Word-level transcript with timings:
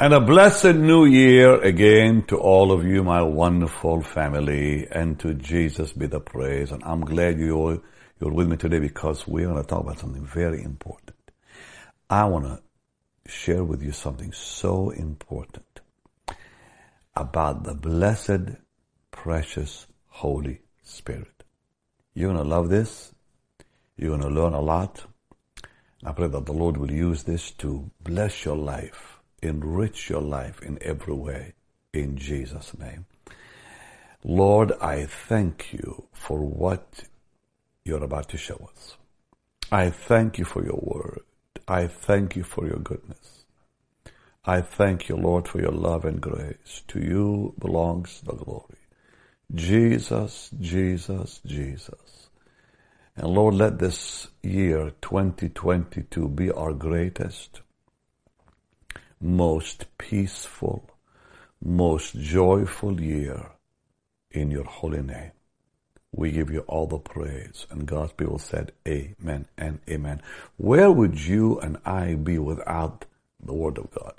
And 0.00 0.12
a 0.14 0.20
blessed 0.20 0.74
new 0.74 1.04
year 1.04 1.60
again 1.60 2.24
to 2.26 2.36
all 2.36 2.72
of 2.72 2.84
you, 2.84 3.04
my 3.04 3.22
wonderful 3.22 4.02
family, 4.02 4.88
and 4.90 5.18
to 5.20 5.34
Jesus 5.34 5.92
be 5.92 6.06
the 6.06 6.18
praise. 6.18 6.72
And 6.72 6.82
I'm 6.84 7.02
glad 7.02 7.38
you're, 7.38 7.80
you're 8.20 8.32
with 8.32 8.48
me 8.48 8.56
today 8.56 8.80
because 8.80 9.28
we're 9.28 9.46
going 9.46 9.62
to 9.62 9.68
talk 9.68 9.84
about 9.84 10.00
something 10.00 10.26
very 10.26 10.62
important. 10.62 11.16
I 12.10 12.24
want 12.24 12.46
to 12.46 12.60
share 13.30 13.62
with 13.62 13.80
you 13.80 13.92
something 13.92 14.32
so 14.32 14.90
important 14.90 15.80
about 17.14 17.62
the 17.62 17.74
blessed, 17.74 18.56
precious, 19.12 19.86
Holy 20.08 20.62
Spirit. 20.82 21.44
You're 22.14 22.32
going 22.32 22.42
to 22.42 22.48
love 22.48 22.68
this. 22.68 23.14
You're 23.96 24.18
going 24.18 24.34
to 24.34 24.40
learn 24.40 24.54
a 24.54 24.60
lot. 24.60 25.04
I 26.04 26.10
pray 26.10 26.26
that 26.26 26.46
the 26.46 26.52
Lord 26.52 26.76
will 26.76 26.90
use 26.90 27.22
this 27.22 27.52
to 27.52 27.88
bless 28.02 28.44
your 28.44 28.56
life 28.56 29.11
enrich 29.42 30.08
your 30.08 30.22
life 30.22 30.62
in 30.62 30.78
every 30.80 31.14
way 31.14 31.54
in 31.92 32.16
Jesus' 32.16 32.76
name. 32.78 33.06
Lord, 34.24 34.72
I 34.80 35.06
thank 35.06 35.72
you 35.72 36.06
for 36.12 36.38
what 36.38 37.04
you're 37.84 38.04
about 38.04 38.28
to 38.30 38.36
show 38.36 38.70
us. 38.72 38.96
I 39.70 39.90
thank 39.90 40.38
you 40.38 40.44
for 40.44 40.64
your 40.64 40.80
word. 40.80 41.22
I 41.66 41.86
thank 41.86 42.36
you 42.36 42.44
for 42.44 42.66
your 42.66 42.78
goodness. 42.78 43.44
I 44.44 44.60
thank 44.60 45.08
you, 45.08 45.16
Lord, 45.16 45.48
for 45.48 45.60
your 45.60 45.72
love 45.72 46.04
and 46.04 46.20
grace. 46.20 46.82
To 46.88 47.00
you 47.00 47.54
belongs 47.58 48.20
the 48.20 48.34
glory. 48.34 48.78
Jesus, 49.54 50.50
Jesus, 50.60 51.40
Jesus. 51.44 52.28
And 53.16 53.28
Lord, 53.28 53.54
let 53.54 53.78
this 53.78 54.28
year 54.42 54.92
2022 55.02 56.28
be 56.28 56.50
our 56.50 56.72
greatest, 56.72 57.60
most 59.22 59.86
peaceful, 59.98 60.90
most 61.62 62.18
joyful 62.18 63.00
year 63.00 63.52
in 64.32 64.50
your 64.50 64.64
holy 64.64 65.02
name. 65.02 65.30
We 66.14 66.32
give 66.32 66.50
you 66.50 66.60
all 66.60 66.86
the 66.86 66.98
praise. 66.98 67.66
And 67.70 67.86
God's 67.86 68.12
people 68.12 68.38
said, 68.38 68.72
Amen 68.86 69.46
and 69.56 69.78
Amen. 69.88 70.20
Where 70.56 70.90
would 70.90 71.24
you 71.24 71.58
and 71.60 71.78
I 71.86 72.14
be 72.14 72.38
without 72.38 73.06
the 73.42 73.54
Word 73.54 73.78
of 73.78 73.90
God? 73.92 74.14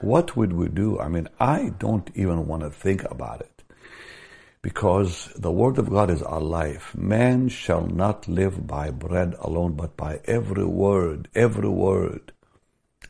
What 0.00 0.36
would 0.36 0.52
we 0.52 0.68
do? 0.68 0.98
I 0.98 1.08
mean, 1.08 1.28
I 1.38 1.72
don't 1.78 2.10
even 2.14 2.46
want 2.46 2.62
to 2.62 2.70
think 2.70 3.04
about 3.10 3.40
it. 3.42 3.62
Because 4.62 5.30
the 5.36 5.52
Word 5.52 5.76
of 5.78 5.90
God 5.90 6.08
is 6.08 6.22
our 6.22 6.40
life. 6.40 6.94
Man 6.96 7.48
shall 7.48 7.86
not 7.86 8.28
live 8.28 8.66
by 8.66 8.90
bread 8.90 9.34
alone, 9.40 9.74
but 9.74 9.96
by 9.96 10.20
every 10.24 10.64
word, 10.64 11.28
every 11.34 11.68
word 11.68 12.32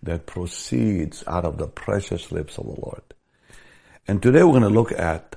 that 0.03 0.27
proceeds 0.27 1.23
out 1.27 1.45
of 1.45 1.59
the 1.59 1.67
precious 1.67 2.33
lips 2.33 2.59
of 2.59 2.65
the 2.65 2.81
Lord. 2.81 3.03
And 4.09 4.23
today 4.23 4.43
we're 4.43 4.59
going 4.59 4.63
to 4.63 4.69
look 4.69 4.93
at 4.93 5.37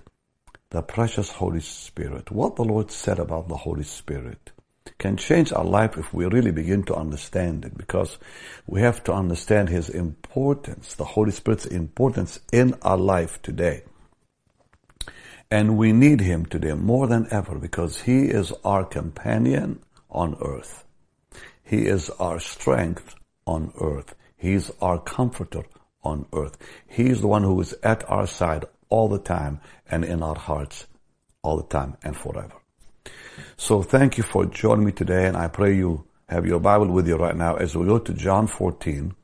the 0.69 0.81
precious 0.81 1.31
Holy 1.31 1.59
Spirit. 1.59 2.31
What 2.31 2.56
the 2.56 2.64
Lord 2.64 2.91
said 2.91 3.19
about 3.19 3.47
the 3.47 3.58
Holy 3.58 3.84
Spirit 3.84 4.52
can 4.97 5.17
change 5.17 5.52
our 5.53 5.66
life 5.66 5.97
if 5.97 6.14
we 6.14 6.25
really 6.25 6.52
begin 6.52 6.84
to 6.84 6.95
understand 6.95 7.66
it 7.66 7.78
because 7.78 8.17
we 8.66 8.81
have 8.81 9.03
to 9.03 9.14
understand 9.14 9.69
His 9.69 9.89
importance, 9.89 10.95
the 10.95 11.06
Holy 11.06 11.31
Spirit's 11.31 11.66
importance 11.66 12.39
in 12.52 12.73
our 12.81 12.97
life 12.97 13.41
today. 13.41 13.84
And 15.52 15.78
we 15.78 15.91
need 15.91 16.22
Him 16.22 16.45
today 16.45 16.73
more 16.73 17.08
than 17.08 17.28
ever 17.31 17.59
because 17.59 18.02
He 18.02 18.23
is 18.23 18.52
our 18.64 18.86
companion 18.86 19.81
on 20.09 20.38
earth. 20.41 20.84
He 21.64 21.86
is 21.86 22.09
our 22.11 22.39
strength 22.39 23.16
on 23.45 23.73
earth. 23.80 24.16
He's 24.44 24.70
our 24.82 25.00
comforter 25.00 25.64
on 26.04 26.26
earth. 26.34 26.58
He's 26.86 27.22
the 27.22 27.28
one 27.28 27.44
who 27.44 27.62
is 27.62 27.74
at 27.82 28.04
our 28.10 28.28
side 28.28 28.66
all 28.90 29.08
the 29.08 29.18
time 29.18 29.62
and 29.90 30.04
in 30.04 30.22
our 30.22 30.36
hearts 30.36 30.86
all 31.44 31.56
the 31.56 31.64
time 31.64 31.96
and 32.04 32.14
forever. 32.14 32.56
So 33.56 33.82
thank 33.82 34.18
you 34.18 34.24
for 34.26 34.46
joining 34.46 34.84
me 34.84 34.92
today 34.92 35.28
and 35.28 35.38
I 35.38 35.48
pray 35.48 35.78
you 35.78 36.06
have 36.28 36.46
your 36.46 36.59
Bible 36.59 36.88
with 36.88 37.08
you 37.08 37.16
right 37.16 37.38
now 37.38 37.56
as 37.56 37.74
we 37.74 37.86
go 37.86 38.00
to 38.00 38.14
John 38.14 38.48
14, 38.48 39.16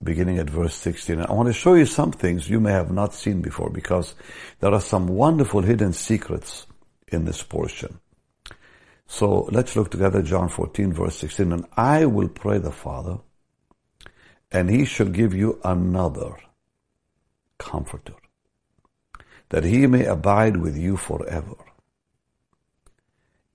beginning 0.00 0.38
at 0.38 0.48
verse 0.48 0.76
16. 0.76 1.22
I 1.22 1.32
want 1.32 1.48
to 1.48 1.52
show 1.52 1.74
you 1.74 1.84
some 1.84 2.12
things 2.12 2.48
you 2.48 2.60
may 2.60 2.70
have 2.70 2.92
not 2.92 3.12
seen 3.12 3.42
before 3.42 3.70
because 3.70 4.14
there 4.60 4.72
are 4.72 4.80
some 4.80 5.08
wonderful 5.08 5.62
hidden 5.62 5.92
secrets 5.92 6.68
in 7.08 7.24
this 7.24 7.42
portion. 7.42 7.98
So 9.08 9.48
let's 9.50 9.74
look 9.74 9.90
together 9.90 10.22
John 10.22 10.48
14 10.48 10.92
verse 10.92 11.16
16. 11.16 11.50
And 11.50 11.66
I 11.76 12.06
will 12.06 12.28
pray 12.28 12.58
the 12.58 12.70
Father 12.70 13.18
and 14.52 14.68
he 14.68 14.84
shall 14.84 15.08
give 15.08 15.34
you 15.34 15.60
another 15.64 16.36
comforter, 17.58 18.14
that 19.50 19.64
he 19.64 19.86
may 19.86 20.04
abide 20.04 20.56
with 20.56 20.76
you 20.76 20.96
forever. 20.96 21.56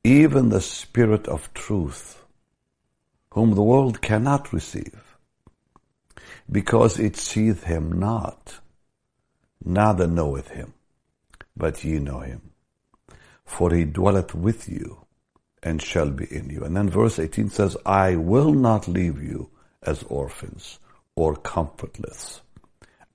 Even 0.04 0.50
the 0.50 0.62
Spirit 0.62 1.28
of 1.28 1.54
truth, 1.54 2.24
whom 3.32 3.56
the 3.56 3.64
world 3.64 4.02
cannot 4.02 4.54
receive, 4.54 5.18
because 6.50 7.00
it 7.00 7.18
seeth 7.18 7.64
him 7.64 8.00
not, 8.00 8.60
neither 9.64 10.08
knoweth 10.08 10.50
him, 10.50 10.74
but 11.58 11.84
ye 11.84 12.00
know 12.00 12.20
him. 12.20 12.52
For 13.44 13.74
he 13.74 13.84
dwelleth 13.84 14.34
with 14.34 14.70
you, 14.70 15.06
and 15.62 15.82
shall 15.82 16.12
be 16.12 16.26
in 16.26 16.50
you. 16.50 16.64
And 16.64 16.78
then 16.78 16.90
verse 16.90 17.20
18 17.20 17.50
says, 17.50 17.76
I 17.86 18.16
will 18.16 18.54
not 18.54 18.88
leave 18.88 19.22
you 19.22 19.50
as 19.82 20.04
orphans 20.04 20.80
or 21.16 21.36
comfortless. 21.36 22.42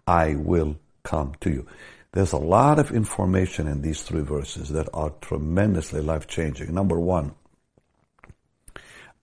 I 0.06 0.34
will 0.34 0.76
come 1.02 1.34
to 1.40 1.50
you. 1.50 1.66
There's 2.12 2.32
a 2.32 2.38
lot 2.38 2.78
of 2.78 2.90
information 2.90 3.68
in 3.68 3.82
these 3.82 4.02
three 4.02 4.22
verses 4.22 4.70
that 4.70 4.88
are 4.92 5.10
tremendously 5.20 6.00
life 6.00 6.26
changing. 6.26 6.74
Number 6.74 6.98
one, 6.98 7.34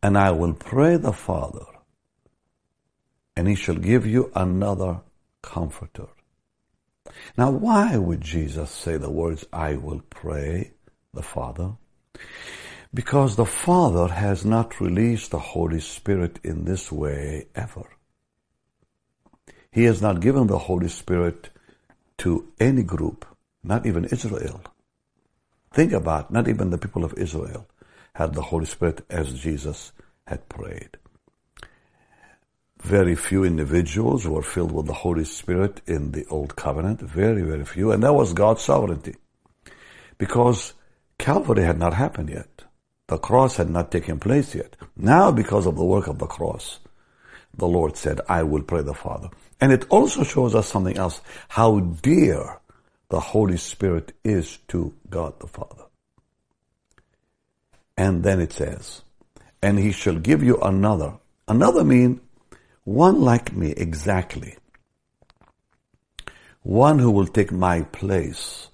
and 0.01 0.17
I 0.17 0.31
will 0.31 0.53
pray 0.53 0.95
the 0.95 1.11
Father, 1.11 1.65
and 3.35 3.47
he 3.47 3.55
shall 3.55 3.75
give 3.75 4.05
you 4.05 4.31
another 4.35 5.01
comforter. 5.41 6.07
Now, 7.37 7.51
why 7.51 7.97
would 7.97 8.21
Jesus 8.21 8.71
say 8.71 8.97
the 8.97 9.11
words, 9.11 9.45
I 9.51 9.75
will 9.75 10.01
pray 10.09 10.71
the 11.13 11.23
Father? 11.23 11.73
Because 12.93 13.35
the 13.35 13.45
Father 13.45 14.07
has 14.07 14.45
not 14.45 14.79
released 14.79 15.31
the 15.31 15.39
Holy 15.39 15.81
Spirit 15.81 16.39
in 16.43 16.65
this 16.65 16.91
way 16.91 17.47
ever. 17.53 17.85
He 19.77 19.83
has 19.83 20.01
not 20.01 20.21
given 20.21 20.47
the 20.47 20.57
Holy 20.57 20.87
Spirit 20.87 21.51
to 22.17 22.51
any 22.59 22.81
group, 22.81 23.27
not 23.63 23.85
even 23.85 24.05
Israel. 24.05 24.59
Think 25.71 25.93
about 25.93 26.31
not 26.31 26.47
even 26.47 26.71
the 26.71 26.79
people 26.79 27.05
of 27.05 27.13
Israel 27.13 27.67
had 28.13 28.33
the 28.33 28.41
Holy 28.41 28.65
Spirit 28.65 29.05
as 29.07 29.39
Jesus 29.39 29.91
had 30.25 30.49
prayed. 30.49 30.97
Very 32.81 33.13
few 33.13 33.43
individuals 33.43 34.27
were 34.27 34.41
filled 34.41 34.71
with 34.71 34.87
the 34.87 35.01
Holy 35.05 35.25
Spirit 35.25 35.81
in 35.85 36.11
the 36.11 36.25
Old 36.25 36.55
Covenant, 36.55 36.99
very, 37.01 37.43
very 37.43 37.63
few, 37.63 37.91
and 37.91 38.01
that 38.01 38.15
was 38.15 38.33
God's 38.33 38.63
sovereignty. 38.63 39.13
Because 40.17 40.73
Calvary 41.19 41.65
had 41.65 41.77
not 41.77 41.93
happened 41.93 42.29
yet. 42.29 42.63
The 43.05 43.19
cross 43.19 43.57
had 43.57 43.69
not 43.69 43.91
taken 43.91 44.19
place 44.19 44.55
yet. 44.55 44.75
Now, 44.95 45.31
because 45.31 45.67
of 45.67 45.75
the 45.75 45.85
work 45.85 46.07
of 46.07 46.17
the 46.17 46.25
cross, 46.25 46.79
the 47.55 47.67
Lord 47.67 47.97
said, 47.97 48.21
I 48.29 48.43
will 48.43 48.61
pray 48.61 48.81
the 48.81 48.93
Father. 48.93 49.29
And 49.59 49.71
it 49.71 49.85
also 49.89 50.23
shows 50.23 50.53
us 50.53 50.67
something 50.67 50.97
else, 50.97 51.21
how 51.49 51.79
dear 51.79 52.59
the 53.09 53.19
Holy 53.19 53.57
Spirit 53.57 54.13
is 54.23 54.57
to 54.67 54.93
God 55.09 55.39
the 55.39 55.47
Father. 55.47 55.85
And 57.97 58.23
then 58.23 58.39
it 58.39 58.53
says, 58.53 59.01
and 59.61 59.79
he 59.79 59.91
shall 59.91 60.15
give 60.15 60.43
you 60.43 60.57
another. 60.57 61.13
Another 61.47 61.83
mean 61.83 62.21
one 62.83 63.21
like 63.21 63.51
me 63.53 63.71
exactly. 63.71 64.55
One 66.61 66.99
who 66.99 67.11
will 67.11 67.27
take 67.27 67.51
my 67.51 67.81
place. 67.81 68.67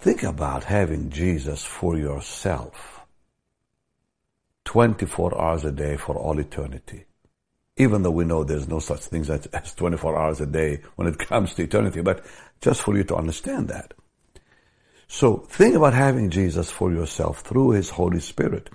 Think 0.00 0.22
about 0.22 0.64
having 0.64 1.10
Jesus 1.10 1.64
for 1.64 1.96
yourself. 1.96 3.00
24 4.64 5.40
hours 5.40 5.64
a 5.64 5.72
day 5.72 5.96
for 5.96 6.14
all 6.14 6.38
eternity 6.38 7.06
even 7.78 8.02
though 8.02 8.10
we 8.10 8.24
know 8.24 8.44
there's 8.44 8.68
no 8.68 8.80
such 8.80 9.00
thing 9.00 9.22
as, 9.22 9.46
as 9.46 9.74
24 9.74 10.18
hours 10.18 10.40
a 10.40 10.46
day 10.46 10.82
when 10.96 11.08
it 11.08 11.18
comes 11.18 11.54
to 11.54 11.62
eternity, 11.62 12.02
but 12.02 12.24
just 12.60 12.82
for 12.82 12.96
you 12.96 13.04
to 13.04 13.16
understand 13.16 13.68
that. 13.68 13.94
So 15.06 15.38
think 15.38 15.74
about 15.74 15.94
having 15.94 16.28
Jesus 16.30 16.70
for 16.70 16.92
yourself 16.92 17.40
through 17.40 17.70
His 17.70 17.90
Holy 17.90 18.20
Spirit. 18.20 18.68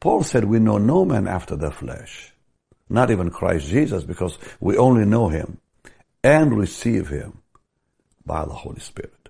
Paul 0.00 0.22
said 0.22 0.44
we 0.44 0.58
know 0.58 0.78
no 0.78 1.04
man 1.04 1.28
after 1.28 1.56
the 1.56 1.70
flesh, 1.70 2.32
not 2.88 3.10
even 3.10 3.30
Christ 3.30 3.68
Jesus, 3.68 4.02
because 4.02 4.38
we 4.60 4.76
only 4.76 5.04
know 5.04 5.28
Him 5.28 5.58
and 6.24 6.56
receive 6.56 7.08
Him 7.08 7.42
by 8.24 8.44
the 8.44 8.54
Holy 8.54 8.80
Spirit. 8.80 9.28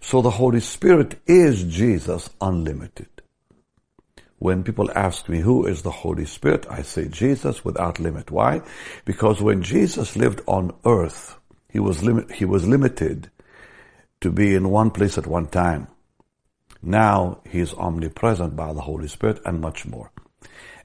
So 0.00 0.22
the 0.22 0.30
Holy 0.30 0.60
Spirit 0.60 1.20
is 1.26 1.62
Jesus 1.64 2.30
unlimited. 2.40 3.15
When 4.38 4.64
people 4.64 4.90
ask 4.94 5.28
me 5.28 5.40
who 5.40 5.66
is 5.66 5.82
the 5.82 5.90
Holy 5.90 6.26
Spirit, 6.26 6.66
I 6.68 6.82
say 6.82 7.08
Jesus 7.08 7.64
without 7.64 7.98
limit. 7.98 8.30
Why? 8.30 8.62
Because 9.04 9.40
when 9.40 9.62
Jesus 9.62 10.16
lived 10.16 10.42
on 10.46 10.74
earth, 10.84 11.38
he 11.70 11.80
was 11.80 12.02
limit, 12.02 12.32
he 12.32 12.44
was 12.44 12.66
limited 12.66 13.30
to 14.20 14.30
be 14.30 14.54
in 14.54 14.70
one 14.70 14.90
place 14.90 15.16
at 15.16 15.26
one 15.26 15.46
time. 15.46 15.88
Now 16.82 17.40
he 17.48 17.60
is 17.60 17.74
omnipresent 17.74 18.54
by 18.56 18.72
the 18.72 18.82
Holy 18.82 19.08
Spirit 19.08 19.40
and 19.44 19.60
much 19.60 19.86
more. 19.86 20.10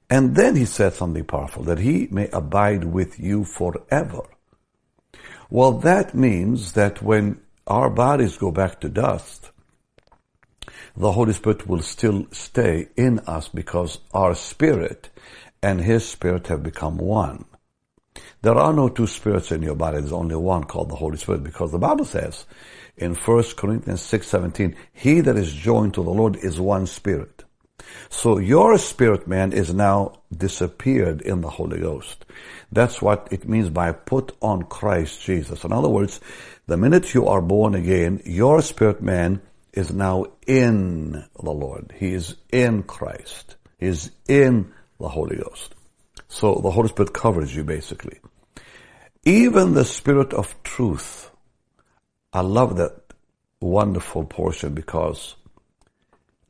And 0.09 0.35
then 0.35 0.55
he 0.55 0.65
said 0.65 0.93
something 0.93 1.23
powerful, 1.23 1.63
that 1.63 1.79
he 1.79 2.07
may 2.11 2.29
abide 2.29 2.83
with 2.83 3.19
you 3.19 3.45
forever. 3.45 4.23
Well, 5.49 5.73
that 5.79 6.13
means 6.15 6.73
that 6.73 7.01
when 7.01 7.41
our 7.67 7.89
bodies 7.89 8.37
go 8.37 8.51
back 8.51 8.81
to 8.81 8.89
dust, 8.89 9.50
the 10.95 11.11
Holy 11.11 11.33
Spirit 11.33 11.67
will 11.67 11.81
still 11.81 12.27
stay 12.31 12.87
in 12.95 13.19
us 13.19 13.47
because 13.47 13.99
our 14.13 14.35
spirit 14.35 15.09
and 15.61 15.81
His 15.81 16.07
spirit 16.07 16.47
have 16.47 16.63
become 16.63 16.97
one. 16.97 17.45
There 18.41 18.55
are 18.55 18.73
no 18.73 18.89
two 18.89 19.07
spirits 19.07 19.51
in 19.51 19.61
your 19.61 19.75
body. 19.75 19.99
There's 19.99 20.11
only 20.11 20.35
one 20.35 20.63
called 20.63 20.89
the 20.89 20.95
Holy 20.95 21.17
Spirit 21.17 21.43
because 21.43 21.71
the 21.71 21.77
Bible 21.77 22.05
says 22.05 22.45
in 22.97 23.15
1 23.15 23.55
Corinthians 23.55 24.01
6:17, 24.01 24.75
he 24.91 25.21
that 25.21 25.37
is 25.37 25.53
joined 25.53 25.93
to 25.93 26.03
the 26.03 26.11
Lord 26.11 26.35
is 26.37 26.59
one 26.59 26.87
spirit. 26.87 27.43
So 28.09 28.37
your 28.37 28.77
spirit 28.77 29.27
man 29.27 29.53
is 29.53 29.73
now 29.73 30.13
disappeared 30.35 31.21
in 31.21 31.41
the 31.41 31.49
Holy 31.49 31.79
Ghost. 31.79 32.25
That's 32.71 33.01
what 33.01 33.27
it 33.31 33.47
means 33.47 33.69
by 33.69 33.91
put 33.91 34.35
on 34.41 34.63
Christ 34.63 35.21
Jesus. 35.21 35.63
In 35.63 35.71
other 35.71 35.89
words, 35.89 36.19
the 36.67 36.77
minute 36.77 37.13
you 37.13 37.27
are 37.27 37.41
born 37.41 37.75
again, 37.75 38.21
your 38.25 38.61
spirit 38.61 39.01
man 39.01 39.41
is 39.73 39.93
now 39.93 40.25
in 40.47 41.11
the 41.11 41.51
Lord. 41.51 41.93
He 41.97 42.13
is 42.13 42.35
in 42.51 42.83
Christ. 42.83 43.55
He 43.77 43.87
is 43.87 44.11
in 44.27 44.73
the 44.99 45.09
Holy 45.09 45.37
Ghost. 45.37 45.75
So 46.27 46.55
the 46.55 46.71
Holy 46.71 46.89
Spirit 46.89 47.13
covers 47.13 47.55
you 47.55 47.63
basically. 47.63 48.19
Even 49.23 49.73
the 49.73 49.85
Spirit 49.85 50.33
of 50.33 50.61
truth. 50.63 51.29
I 52.33 52.41
love 52.41 52.77
that 52.77 53.01
wonderful 53.59 54.25
portion 54.25 54.73
because 54.73 55.35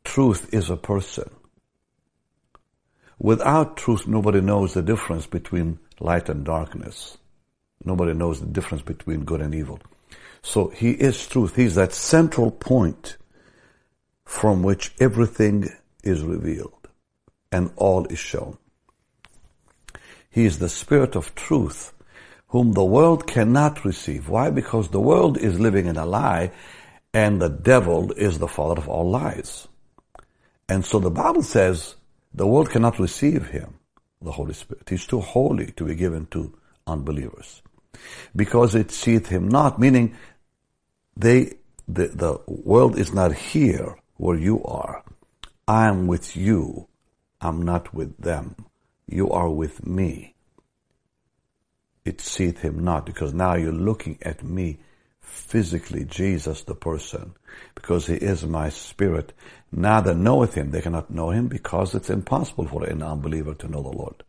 truth 0.04 0.54
is 0.54 0.70
a 0.70 0.78
person. 0.78 1.30
Without 3.20 3.78
truth, 3.78 4.08
nobody 4.08 4.42
knows 4.42 4.74
the 4.74 4.82
difference 4.82 5.28
between 5.28 5.80
light 6.00 6.30
and 6.30 6.44
darkness. 6.44 7.18
Nobody 7.84 8.14
knows 8.14 8.40
the 8.40 8.48
difference 8.48 8.84
between 8.84 9.26
good 9.26 9.42
and 9.42 9.54
evil. 9.54 9.80
So 10.44 10.70
he 10.70 10.92
is 10.92 11.28
truth. 11.28 11.56
He's 11.56 11.76
that 11.76 11.94
central 11.94 12.52
point 12.52 13.18
from 14.26 14.64
which 14.64 14.94
everything 15.00 15.70
is 16.04 16.24
revealed 16.24 16.88
and 17.52 17.72
all 17.76 18.06
is 18.06 18.20
shown. 18.20 18.58
He 20.30 20.46
is 20.46 20.60
the 20.60 20.70
spirit 20.70 21.16
of 21.16 21.36
truth 21.36 21.94
whom 22.48 22.74
the 22.74 22.84
world 22.84 23.28
cannot 23.28 23.86
receive. 23.86 24.30
Why? 24.30 24.50
Because 24.50 24.90
the 24.90 25.00
world 25.00 25.38
is 25.38 25.60
living 25.60 25.86
in 25.86 25.98
a 25.98 26.06
lie 26.06 26.52
and 27.14 27.42
the 27.42 27.50
devil 27.50 28.12
is 28.14 28.40
the 28.40 28.48
father 28.48 28.80
of 28.80 28.90
all 28.90 29.10
lies. 29.10 29.68
And 30.70 30.86
so 30.86 31.00
the 31.00 31.12
Bible 31.12 31.44
says 31.44 31.96
the 32.34 32.48
world 32.48 32.70
cannot 32.70 33.00
receive 33.00 33.48
him, 33.48 33.76
the 34.22 34.32
Holy 34.32 34.54
Spirit. 34.54 34.90
He's 34.90 35.06
too 35.06 35.20
holy 35.20 35.72
to 35.74 35.86
be 35.86 35.96
given 35.96 36.28
to 36.28 36.58
unbelievers. 36.88 37.62
Because 38.36 38.74
it 38.74 38.92
seeth 38.92 39.28
him 39.28 39.50
not, 39.50 39.80
meaning 39.80 40.16
they, 41.16 41.54
the, 41.88 42.08
the 42.08 42.40
world 42.48 42.98
is 42.98 43.14
not 43.14 43.34
here 43.34 43.96
where 44.18 44.38
you 44.38 44.64
are. 44.64 45.04
I 45.68 45.88
am 45.88 46.08
with 46.08 46.36
you. 46.36 46.88
I'm 47.40 47.62
not 47.62 47.94
with 47.94 48.18
them. 48.18 48.56
You 49.08 49.32
are 49.32 49.50
with 49.50 49.86
me. 49.86 50.36
It 52.04 52.22
seeth 52.22 52.60
him 52.60 52.84
not 52.84 53.06
because 53.06 53.34
now 53.34 53.56
you're 53.56 53.72
looking 53.72 54.18
at 54.22 54.44
me 54.44 54.80
physically, 55.20 56.06
Jesus 56.06 56.64
the 56.64 56.76
person, 56.76 57.34
because 57.76 58.08
he 58.08 58.16
is 58.16 58.46
my 58.46 58.70
spirit. 58.70 59.34
Neither 59.72 60.14
knoweth 60.14 60.56
him, 60.56 60.72
they 60.72 60.82
cannot 60.82 61.12
know 61.12 61.30
him 61.30 61.48
because 61.48 61.96
it's 61.96 62.10
impossible 62.10 62.68
for 62.68 62.84
an 62.84 63.02
unbeliever 63.04 63.54
to 63.56 63.68
know 63.68 63.82
the 63.82 63.90
Lord. 63.90 64.24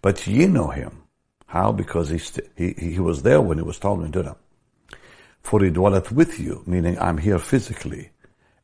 But 0.00 0.26
ye 0.26 0.46
know 0.46 0.68
him. 0.68 1.02
How? 1.46 1.72
Because 1.72 2.08
he, 2.08 2.18
st- 2.18 2.48
he, 2.56 2.72
he 2.72 2.98
was 2.98 3.22
there 3.22 3.40
when 3.40 3.58
he 3.58 3.64
was 3.64 3.78
talking 3.78 4.10
to 4.12 4.22
them. 4.22 4.36
For 5.42 5.62
he 5.62 5.70
dwelleth 5.70 6.12
with 6.12 6.38
you, 6.38 6.62
meaning 6.66 6.98
I'm 6.98 7.18
here 7.18 7.38
physically, 7.38 8.10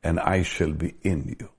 and 0.02 0.20
I 0.20 0.42
shall 0.42 0.72
be 0.72 0.94
in 1.02 1.36
you. 1.38 1.50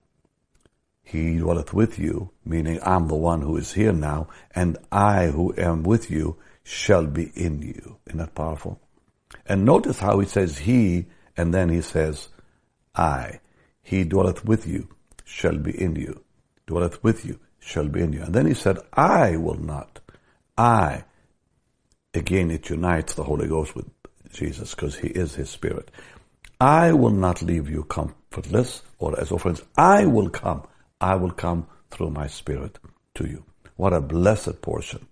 He 1.03 1.37
dwelleth 1.37 1.73
with 1.73 1.97
you, 1.97 2.31
meaning 2.45 2.79
I'm 2.83 3.07
the 3.07 3.15
one 3.15 3.41
who 3.41 3.57
is 3.57 3.73
here 3.73 3.91
now, 3.91 4.27
and 4.53 4.77
I 4.91 5.27
who 5.27 5.53
am 5.57 5.83
with 5.83 6.11
you 6.11 6.37
shall 6.63 7.05
be 7.05 7.31
in 7.35 7.61
you. 7.61 7.97
Isn't 8.07 8.19
that 8.19 8.35
powerful? 8.35 8.79
And 9.45 9.65
notice 9.65 9.99
how 9.99 10.19
he 10.19 10.27
says 10.27 10.59
he, 10.59 11.07
and 11.35 11.53
then 11.53 11.69
he 11.69 11.81
says 11.81 12.29
I. 12.95 13.39
He 13.81 14.03
dwelleth 14.03 14.45
with 14.45 14.67
you, 14.67 14.87
shall 15.25 15.57
be 15.57 15.71
in 15.71 15.95
you. 15.95 16.23
Dwelleth 16.67 17.03
with 17.03 17.25
you, 17.25 17.39
shall 17.59 17.87
be 17.87 18.01
in 18.01 18.13
you. 18.13 18.21
And 18.21 18.33
then 18.35 18.45
he 18.45 18.53
said, 18.53 18.77
I 18.93 19.35
will 19.35 19.59
not. 19.59 19.99
I. 20.57 21.05
Again, 22.13 22.51
it 22.51 22.69
unites 22.69 23.15
the 23.15 23.23
Holy 23.23 23.47
Ghost 23.47 23.75
with 23.75 23.87
Jesus 24.31 24.75
because 24.75 24.97
he 24.97 25.07
is 25.07 25.35
his 25.35 25.49
spirit. 25.49 25.91
I 26.61 26.93
will 26.93 27.11
not 27.11 27.41
leave 27.41 27.69
you 27.69 27.83
comfortless 27.83 28.81
or 28.97 29.19
as 29.19 29.31
orphans. 29.31 29.61
I 29.77 30.05
will 30.05 30.29
come. 30.29 30.67
I 30.99 31.15
will 31.15 31.31
come 31.31 31.67
through 31.89 32.11
my 32.11 32.27
spirit 32.27 32.77
to 33.15 33.27
you. 33.27 33.45
What 33.75 33.93
a 33.93 34.01
blessed 34.01 34.61
portion. 34.61 35.07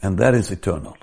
And 0.00 0.18
that 0.18 0.34
is 0.34 0.50
eternal. 0.50 0.96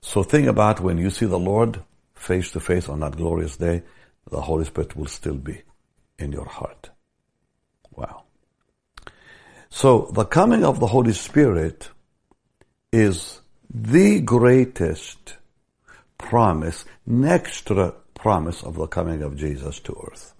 So 0.00 0.22
think 0.22 0.46
about 0.46 0.80
when 0.80 0.98
you 0.98 1.10
see 1.10 1.26
the 1.26 1.38
Lord 1.38 1.82
face 2.14 2.50
to 2.52 2.60
face 2.60 2.88
on 2.88 3.00
that 3.00 3.16
glorious 3.16 3.56
day, 3.56 3.82
the 4.30 4.40
Holy 4.40 4.64
Spirit 4.64 4.96
will 4.96 5.06
still 5.06 5.34
be 5.34 5.62
in 6.18 6.32
your 6.32 6.46
heart. 6.46 6.90
Wow. 7.90 8.24
So 9.68 10.10
the 10.12 10.24
coming 10.24 10.64
of 10.64 10.80
the 10.80 10.86
Holy 10.86 11.12
Spirit 11.12 11.90
is 12.92 13.40
the 13.68 14.20
greatest 14.20 15.36
promise 16.18 16.84
next 17.06 17.66
to 17.66 17.94
promise 18.14 18.62
of 18.62 18.76
the 18.76 18.86
coming 18.86 19.22
of 19.22 19.36
Jesus 19.36 19.78
to 19.80 19.96
earth. 20.10 20.34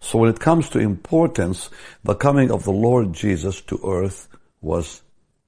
So 0.00 0.18
when 0.18 0.30
it 0.30 0.40
comes 0.40 0.68
to 0.70 0.78
importance, 0.78 1.70
the 2.04 2.14
coming 2.14 2.50
of 2.50 2.64
the 2.64 2.72
Lord 2.72 3.12
Jesus 3.12 3.60
to 3.62 3.80
earth 3.84 4.28
was 4.60 5.02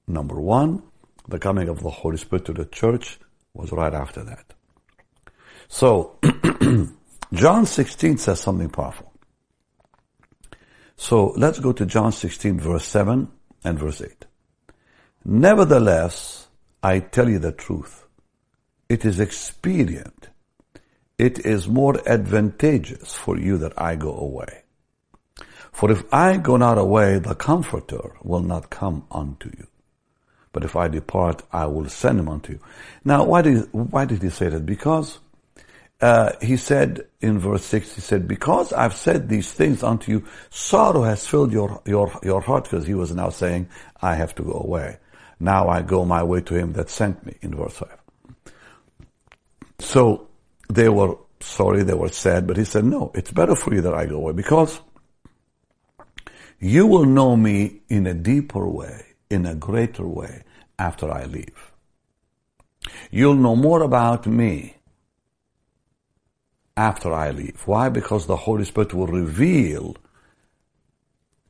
number 0.06 0.40
one. 0.40 0.82
The 1.28 1.38
coming 1.38 1.68
of 1.68 1.82
the 1.82 1.90
Holy 1.90 2.16
Spirit 2.16 2.44
to 2.46 2.52
the 2.52 2.64
church 2.66 3.18
was 3.54 3.72
right 3.72 3.94
after 3.94 4.24
that. 4.24 4.52
So, 5.68 6.18
John 7.32 7.66
16 7.66 8.18
says 8.18 8.40
something 8.40 8.70
powerful. 8.70 9.12
So 10.96 11.32
let's 11.36 11.60
go 11.60 11.72
to 11.72 11.86
John 11.86 12.12
16 12.12 12.60
verse 12.60 12.84
7 12.84 13.28
and 13.64 13.78
verse 13.78 14.02
8. 14.02 14.26
Nevertheless, 15.24 16.48
I 16.82 16.98
tell 16.98 17.28
you 17.28 17.38
the 17.38 17.52
truth. 17.52 18.04
It 18.90 19.04
is 19.04 19.20
expedient. 19.20 20.30
It 21.16 21.46
is 21.46 21.68
more 21.68 21.96
advantageous 22.08 23.14
for 23.14 23.38
you 23.38 23.56
that 23.58 23.80
I 23.80 23.94
go 23.94 24.12
away. 24.12 24.64
For 25.70 25.92
if 25.92 26.02
I 26.12 26.38
go 26.38 26.56
not 26.56 26.76
away, 26.76 27.20
the 27.20 27.36
Comforter 27.36 28.10
will 28.24 28.40
not 28.40 28.68
come 28.68 29.06
unto 29.12 29.48
you. 29.56 29.68
But 30.52 30.64
if 30.64 30.74
I 30.74 30.88
depart, 30.88 31.44
I 31.52 31.66
will 31.66 31.88
send 31.88 32.18
him 32.18 32.28
unto 32.28 32.54
you. 32.54 32.60
Now, 33.04 33.22
why 33.22 33.42
did, 33.42 33.72
why 33.72 34.06
did 34.06 34.24
he 34.24 34.28
say 34.28 34.48
that? 34.48 34.66
Because 34.66 35.20
uh, 36.00 36.32
he 36.42 36.56
said 36.56 37.06
in 37.20 37.38
verse 37.38 37.64
6, 37.66 37.94
he 37.94 38.00
said, 38.00 38.26
because 38.26 38.72
I've 38.72 38.96
said 38.96 39.28
these 39.28 39.52
things 39.52 39.84
unto 39.84 40.10
you, 40.10 40.24
sorrow 40.50 41.04
has 41.04 41.24
filled 41.24 41.52
your, 41.52 41.80
your, 41.86 42.10
your 42.24 42.40
heart, 42.40 42.64
because 42.64 42.88
he 42.88 42.94
was 42.94 43.14
now 43.14 43.28
saying, 43.28 43.68
I 44.02 44.16
have 44.16 44.34
to 44.34 44.42
go 44.42 44.54
away. 44.54 44.98
Now 45.38 45.68
I 45.68 45.82
go 45.82 46.04
my 46.04 46.24
way 46.24 46.40
to 46.40 46.54
him 46.56 46.72
that 46.72 46.90
sent 46.90 47.24
me, 47.24 47.36
in 47.40 47.54
verse 47.54 47.76
5. 47.76 47.99
So 49.80 50.28
they 50.68 50.88
were 50.88 51.16
sorry, 51.40 51.82
they 51.82 51.94
were 51.94 52.10
sad, 52.10 52.46
but 52.46 52.56
he 52.56 52.64
said, 52.64 52.84
no, 52.84 53.10
it's 53.14 53.30
better 53.30 53.56
for 53.56 53.74
you 53.74 53.80
that 53.80 53.94
I 53.94 54.06
go 54.06 54.16
away 54.16 54.32
because 54.32 54.80
you 56.58 56.86
will 56.86 57.06
know 57.06 57.36
me 57.36 57.80
in 57.88 58.06
a 58.06 58.14
deeper 58.14 58.68
way, 58.68 59.06
in 59.30 59.46
a 59.46 59.54
greater 59.54 60.06
way 60.06 60.42
after 60.78 61.10
I 61.10 61.24
leave. 61.24 61.72
You'll 63.10 63.34
know 63.34 63.56
more 63.56 63.82
about 63.82 64.26
me 64.26 64.76
after 66.76 67.12
I 67.12 67.30
leave. 67.30 67.62
Why? 67.66 67.88
Because 67.88 68.26
the 68.26 68.36
Holy 68.36 68.64
Spirit 68.64 68.94
will 68.94 69.06
reveal 69.06 69.96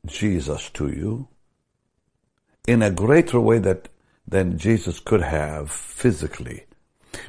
Jesus 0.06 0.70
to 0.70 0.88
you 0.88 1.28
in 2.66 2.82
a 2.82 2.90
greater 2.90 3.40
way 3.40 3.58
that 3.58 3.88
than 4.26 4.58
Jesus 4.58 5.00
could 5.00 5.22
have 5.22 5.70
physically 5.70 6.66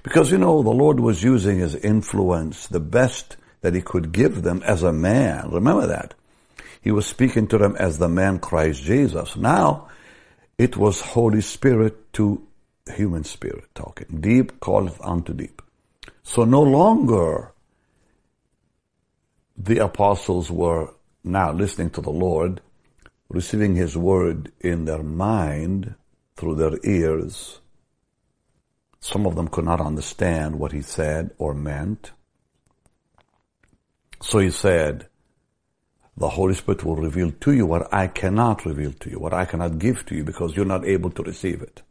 because, 0.03 0.31
you 0.31 0.38
know, 0.38 0.63
the 0.63 0.69
Lord 0.69 1.00
was 1.00 1.23
using 1.23 1.59
his 1.59 1.75
influence, 1.75 2.67
the 2.67 2.79
best 2.79 3.38
that 3.61 3.75
he 3.75 3.81
could 3.81 4.11
give 4.11 4.41
them 4.41 4.61
as 4.65 4.83
a 4.83 4.93
man. 4.93 5.51
Remember 5.51 5.88
that. 5.88 6.13
he 6.81 6.91
was 6.91 7.05
speaking 7.05 7.47
to 7.47 7.57
them 7.57 7.75
as 7.77 7.97
the 7.97 8.09
man 8.09 8.39
Christ 8.39 8.83
Jesus. 8.83 9.35
Now, 9.35 9.88
it 10.57 10.75
was 10.77 11.01
Holy 11.01 11.41
Spirit 11.41 12.11
to 12.13 12.47
human 12.95 13.23
spirit 13.23 13.65
talking. 13.75 14.19
Deep 14.19 14.59
calleth 14.59 15.00
unto 15.01 15.33
deep. 15.33 15.61
So 16.23 16.43
no 16.43 16.61
longer 16.61 17.53
the 19.57 19.77
apostles 19.79 20.50
were 20.50 20.93
now 21.23 21.51
listening 21.51 21.91
to 21.91 22.01
the 22.01 22.11
Lord, 22.11 22.61
receiving 23.29 23.75
His 23.75 23.95
word 23.95 24.51
in 24.59 24.85
their 24.85 25.03
mind 25.03 25.95
through 26.35 26.55
their 26.55 26.77
ears. 26.83 27.59
Some 29.01 29.25
of 29.25 29.36
them 29.36 29.48
could 29.48 29.65
not 29.65 29.81
understand 29.81 30.60
what 30.60 30.72
He 30.72 30.81
said 30.81 31.31
or 31.38 31.53
meant. 31.53 32.12
So 34.22 34.39
He 34.39 34.51
said, 34.51 35.08
the 36.17 36.29
Holy 36.29 36.53
Spirit 36.53 36.84
will 36.84 36.98
reveal 36.98 37.31
to 37.31 37.51
you 37.51 37.65
what 37.65 37.91
I 37.93 38.08
cannot 38.08 38.65
reveal 38.65 38.93
to 38.93 39.10
you, 39.10 39.17
what 39.17 39.34
I 39.34 39.46
cannot 39.46 39.79
give 39.79 40.05
to 40.05 40.15
you 40.15 40.24
because 40.24 40.55
you're 40.55 40.65
not 40.65 40.86
able 40.86 41.10
to 41.12 41.24
receive 41.24 41.62
it. 41.62 41.81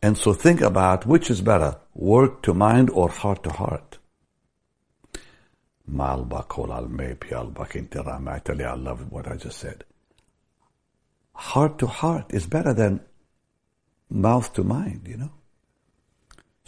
And 0.00 0.16
so 0.16 0.32
think 0.32 0.60
about 0.60 1.06
which 1.06 1.28
is 1.28 1.40
better, 1.40 1.76
word 1.92 2.42
to 2.44 2.54
mind 2.54 2.90
or 2.90 3.08
heart 3.08 3.42
to 3.44 3.50
heart. 3.50 3.98
I 8.64 8.74
love 8.74 9.10
what 9.10 9.26
I 9.26 9.36
just 9.36 9.58
said. 9.58 9.84
Heart 11.32 11.78
to 11.80 11.86
heart 11.86 12.26
is 12.30 12.46
better 12.46 12.72
than 12.72 13.00
mouth 14.08 14.52
to 14.52 14.62
mind, 14.62 15.08
you 15.08 15.16
know? 15.16 15.32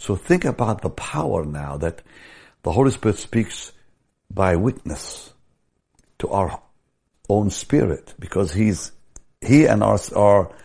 So 0.01 0.15
think 0.15 0.45
about 0.45 0.81
the 0.81 0.89
power 0.89 1.45
now 1.45 1.77
that 1.77 2.01
the 2.63 2.71
Holy 2.71 2.89
Spirit 2.89 3.19
speaks 3.19 3.71
by 4.31 4.55
witness 4.55 5.31
to 6.17 6.27
our 6.29 6.59
own 7.29 7.51
spirit 7.51 8.15
because 8.17 8.51
he's, 8.51 8.93
he 9.41 9.67
and 9.67 9.83
our, 9.83 9.99
our 10.15 10.55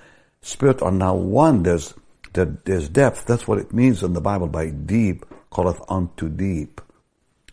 spirit 0.41 0.81
are 0.81 0.91
now 0.91 1.17
one. 1.17 1.65
There's, 1.65 1.93
there's 2.33 2.89
depth. 2.89 3.27
That's 3.27 3.47
what 3.47 3.59
it 3.59 3.75
means 3.75 4.03
in 4.03 4.15
the 4.15 4.23
Bible 4.23 4.47
by 4.47 4.71
deep 4.71 5.27
calleth 5.53 5.83
unto 5.87 6.31
deep. 6.31 6.81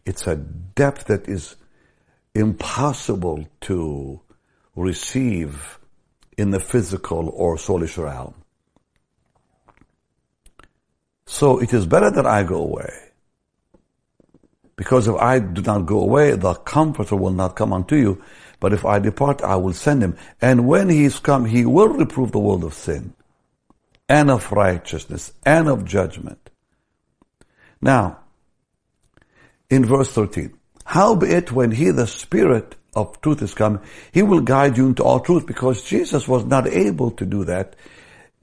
It's 0.06 0.26
a 0.26 0.38
depth 0.38 1.08
that 1.08 1.28
is 1.28 1.58
impossible 2.34 3.46
to 3.60 4.22
receive 4.78 5.80
in 6.38 6.52
the 6.52 6.62
physical 6.62 7.28
or 7.28 7.58
soulish 7.58 8.02
realm. 8.02 8.36
So 11.26 11.60
it 11.60 11.74
is 11.74 11.86
better 11.86 12.12
that 12.12 12.26
I 12.26 12.44
go 12.44 12.58
away. 12.58 12.92
Because 14.76 15.08
if 15.08 15.16
I 15.16 15.40
do 15.40 15.62
not 15.62 15.86
go 15.86 16.00
away, 16.00 16.32
the 16.32 16.54
Comforter 16.56 17.16
will 17.16 17.32
not 17.32 17.56
come 17.56 17.74
unto 17.74 17.96
you. 17.96 18.22
But 18.60 18.74
if 18.74 18.86
I 18.86 19.00
depart, 19.00 19.42
I 19.42 19.56
will 19.58 19.74
send 19.74 20.02
him. 20.02 20.18
And 20.42 20.68
when 20.68 20.90
he 20.90 21.04
is 21.04 21.20
come, 21.20 21.46
he 21.46 21.66
will 21.66 21.90
reprove 21.90 22.32
the 22.32 22.40
world 22.40 22.64
of 22.64 22.74
sin 22.74 23.14
and 24.10 24.32
of 24.32 24.52
righteousness 24.52 25.34
and 25.46 25.68
of 25.68 25.86
judgment. 25.86 26.50
Now, 27.82 28.20
in 29.70 29.86
verse 29.86 30.12
13, 30.12 30.58
howbeit 30.86 31.52
when 31.52 31.72
he, 31.72 31.92
the 31.92 32.08
Spirit 32.08 32.76
of 32.96 33.20
truth 33.22 33.42
is 33.42 33.54
come, 33.54 33.82
he 34.12 34.22
will 34.22 34.42
guide 34.42 34.78
you 34.78 34.88
into 34.88 35.04
all 35.04 35.20
truth 35.20 35.46
because 35.46 35.84
Jesus 35.84 36.28
was 36.28 36.46
not 36.46 36.68
able 36.68 37.12
to 37.12 37.26
do 37.26 37.44
that 37.46 37.76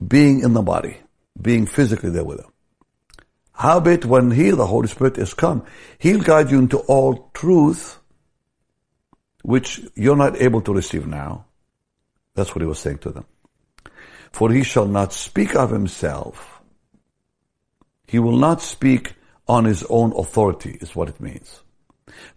being 0.07 0.41
in 0.41 0.53
the 0.53 0.63
body, 0.63 0.99
being 1.41 1.67
physically 1.67 2.11
there 2.11 2.25
with 2.25 2.39
them. 2.39 2.50
Howbeit 3.61 4.07
when 4.07 4.31
he, 4.31 4.53
the 4.53 4.65
Holy 4.65 4.89
Spirit, 4.89 5.19
is 5.19 5.35
come, 5.35 5.67
he'll 5.99 6.23
guide 6.23 6.51
you 6.51 6.59
into 6.59 6.79
all 6.79 7.31
truth, 7.35 7.99
which 9.43 9.83
you're 9.95 10.17
not 10.17 10.41
able 10.41 10.63
to 10.63 10.73
receive 10.73 11.07
now. 11.07 11.45
That's 12.35 12.55
what 12.55 12.63
he 12.63 12.67
was 12.67 12.79
saying 12.79 13.01
to 13.01 13.11
them. 13.11 13.27
For 14.33 14.51
he 14.51 14.63
shall 14.63 14.87
not 14.87 15.13
speak 15.13 15.55
of 15.55 15.71
himself. 15.71 16.63
He 18.07 18.19
will 18.19 18.39
not 18.39 18.63
speak 18.63 19.13
on 19.47 19.67
his 19.67 19.85
own 19.91 20.15
authority, 20.17 20.79
is 20.81 20.97
what 20.97 21.11
it 21.11 21.21
means. 21.21 21.63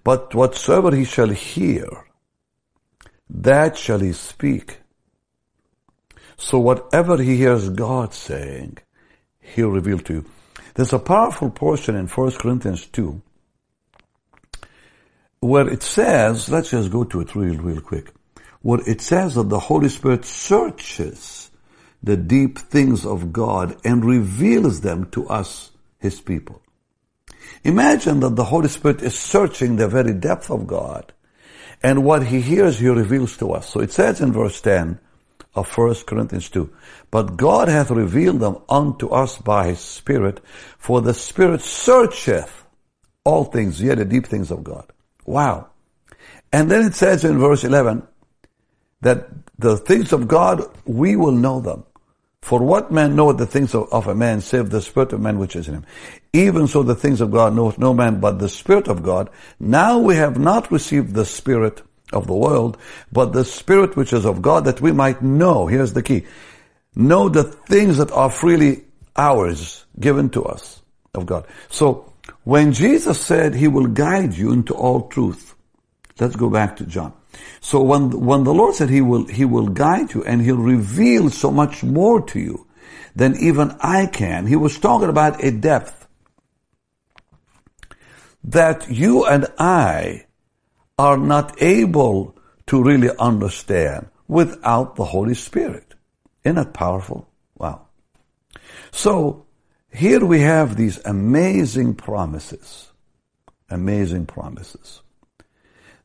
But 0.04 0.36
whatsoever 0.36 0.94
he 0.94 1.06
shall 1.06 1.30
hear, 1.30 1.88
that 3.30 3.78
shall 3.78 4.00
he 4.00 4.12
speak. 4.12 4.80
So 6.36 6.60
whatever 6.60 7.16
he 7.16 7.38
hears 7.38 7.70
God 7.70 8.14
saying, 8.14 8.80
he'll 9.40 9.70
reveal 9.70 10.00
to 10.00 10.14
you. 10.16 10.26
There's 10.76 10.94
a 10.94 11.00
powerful 11.00 11.52
portion 11.52 11.96
in 11.96 12.08
1 12.08 12.32
Corinthians 12.32 12.86
2 12.88 13.22
where 15.40 15.68
it 15.68 15.84
says, 15.84 16.50
let's 16.50 16.72
just 16.72 16.90
go 16.90 17.04
to 17.04 17.20
it 17.20 17.36
real, 17.36 17.58
real 17.58 17.82
quick, 17.82 18.12
where 18.62 18.80
it 18.88 19.02
says 19.02 19.36
that 19.36 19.50
the 19.50 19.60
Holy 19.60 19.90
Spirit 19.90 20.24
searches 20.24 21.52
the 22.02 22.16
deep 22.16 22.58
things 22.58 23.06
of 23.06 23.34
God 23.34 23.76
and 23.84 24.06
reveals 24.06 24.82
them 24.82 25.10
to 25.12 25.28
us, 25.28 25.72
His 26.00 26.22
people. 26.22 26.62
Imagine 27.66 28.22
that 28.22 28.38
the 28.38 28.46
Holy 28.46 28.70
Spirit 28.70 29.02
is 29.02 29.20
searching 29.20 29.76
the 29.76 29.88
very 29.88 30.14
depth 30.14 30.50
of 30.50 30.66
God 30.66 31.12
and 31.82 32.06
what 32.06 32.26
He 32.26 32.40
hears, 32.40 32.80
He 32.80 32.88
reveals 32.88 33.36
to 33.38 33.52
us. 33.52 33.70
So 33.70 33.82
it 33.82 33.92
says 33.92 34.22
in 34.22 34.32
verse 34.32 34.62
10 34.62 34.98
of 35.56 35.76
1 35.78 35.96
Corinthians 36.08 36.50
2, 36.50 36.70
But 37.12 37.38
God 37.38 37.68
hath 37.68 37.92
revealed 37.92 38.40
them 38.40 38.58
unto 38.68 39.10
us 39.10 39.38
by 39.38 39.68
His 39.68 39.80
Spirit, 39.80 40.42
for 40.78 41.02
the 41.02 41.14
Spirit 41.14 41.62
searcheth 41.62 42.66
all 43.24 43.46
things, 43.46 43.82
yet 43.82 43.98
the 43.98 44.06
deep 44.06 44.26
things 44.26 44.52
of 44.52 44.64
God. 44.64 44.92
Wow. 45.26 45.68
And 46.52 46.70
then 46.70 46.86
it 46.86 46.96
says 46.96 47.24
in 47.24 47.40
verse 47.40 47.64
11 47.64 48.08
that 49.02 49.28
the 49.58 49.78
things 49.78 50.12
of 50.12 50.28
God, 50.28 50.64
we 50.86 51.16
will 51.16 51.32
know 51.32 51.60
them. 51.60 51.86
For 52.42 52.60
what 52.60 52.92
man 52.92 53.16
knoweth 53.16 53.38
the 53.38 53.46
things 53.46 53.74
of, 53.74 53.92
of, 53.94 54.08
a 54.08 54.16
man, 54.16 54.42
save 54.42 54.70
the 54.70 54.82
Spirit 54.82 55.14
of 55.14 55.22
man 55.22 55.40
which 55.40 55.56
is 55.56 55.70
in 55.70 55.76
him? 55.76 55.86
Even 56.34 56.68
so 56.68 56.84
the 56.84 56.96
things 56.96 57.22
of 57.22 57.32
God 57.32 57.56
knoweth 57.56 57.78
no 57.78 57.94
man 57.94 58.20
but 58.20 58.40
the 58.40 58.50
Spirit 58.50 58.90
of 58.90 59.02
God. 59.02 59.30
Now 59.62 59.98
we 59.98 60.16
have 60.16 60.38
not 60.38 60.70
received 60.70 61.14
the 61.14 61.24
Spirit 61.24 61.82
of 62.14 62.28
the 62.28 62.34
world, 62.34 62.78
but 63.12 63.34
the 63.34 63.44
Spirit 63.44 63.96
which 63.96 64.14
is 64.14 64.26
of 64.26 64.42
God 64.42 64.66
that 64.66 64.82
we 64.82 64.92
might 64.92 65.22
know. 65.22 65.68
Here's 65.68 65.94
the 65.94 66.04
key. 66.04 66.26
Know 66.96 67.30
the 67.30 67.44
things 67.44 67.98
that 67.98 68.12
are 68.12 68.30
freely 68.30 68.84
ours, 69.16 69.86
given 70.00 70.30
to 70.32 70.44
us 70.46 70.82
of 71.14 71.26
God. 71.26 71.46
So, 71.70 72.14
when 72.44 72.72
Jesus 72.74 73.20
said 73.20 73.56
he 73.56 73.68
will 73.68 73.88
guide 73.88 74.34
you 74.34 74.52
into 74.52 74.74
all 74.74 75.08
truth, 75.08 75.56
let's 76.20 76.36
go 76.36 76.50
back 76.50 76.78
to 76.78 76.86
John. 76.86 77.14
So 77.62 77.82
when, 77.82 78.10
when 78.12 78.44
the 78.44 78.54
Lord 78.54 78.76
said 78.76 78.90
he 78.90 79.02
will, 79.02 79.26
he 79.26 79.46
will 79.46 79.68
guide 79.68 80.14
you 80.14 80.24
and 80.24 80.42
he'll 80.42 80.58
reveal 80.58 81.30
so 81.30 81.52
much 81.52 81.84
more 81.84 82.22
to 82.28 82.40
you 82.40 82.68
than 83.16 83.36
even 83.38 83.76
I 83.80 84.08
can, 84.08 84.48
he 84.48 84.56
was 84.56 84.80
talking 84.80 85.10
about 85.10 85.44
a 85.44 85.52
depth 85.52 86.08
that 88.44 88.90
you 88.90 89.26
and 89.26 89.48
I 89.58 90.26
are 90.98 91.18
not 91.18 91.62
able 91.62 92.36
to 92.68 92.82
really 92.82 93.10
understand 93.20 94.08
without 94.28 94.96
the 94.96 95.06
Holy 95.06 95.34
Spirit. 95.34 95.96
Isn't 96.44 96.56
that 96.56 96.74
powerful? 96.74 97.28
Wow. 97.58 97.88
So, 98.92 99.46
here 99.92 100.26
we 100.26 100.42
have 100.42 100.76
these 100.76 101.00
amazing 101.06 101.96
promises. 101.96 102.92
Amazing 103.70 104.26
promises 104.26 105.04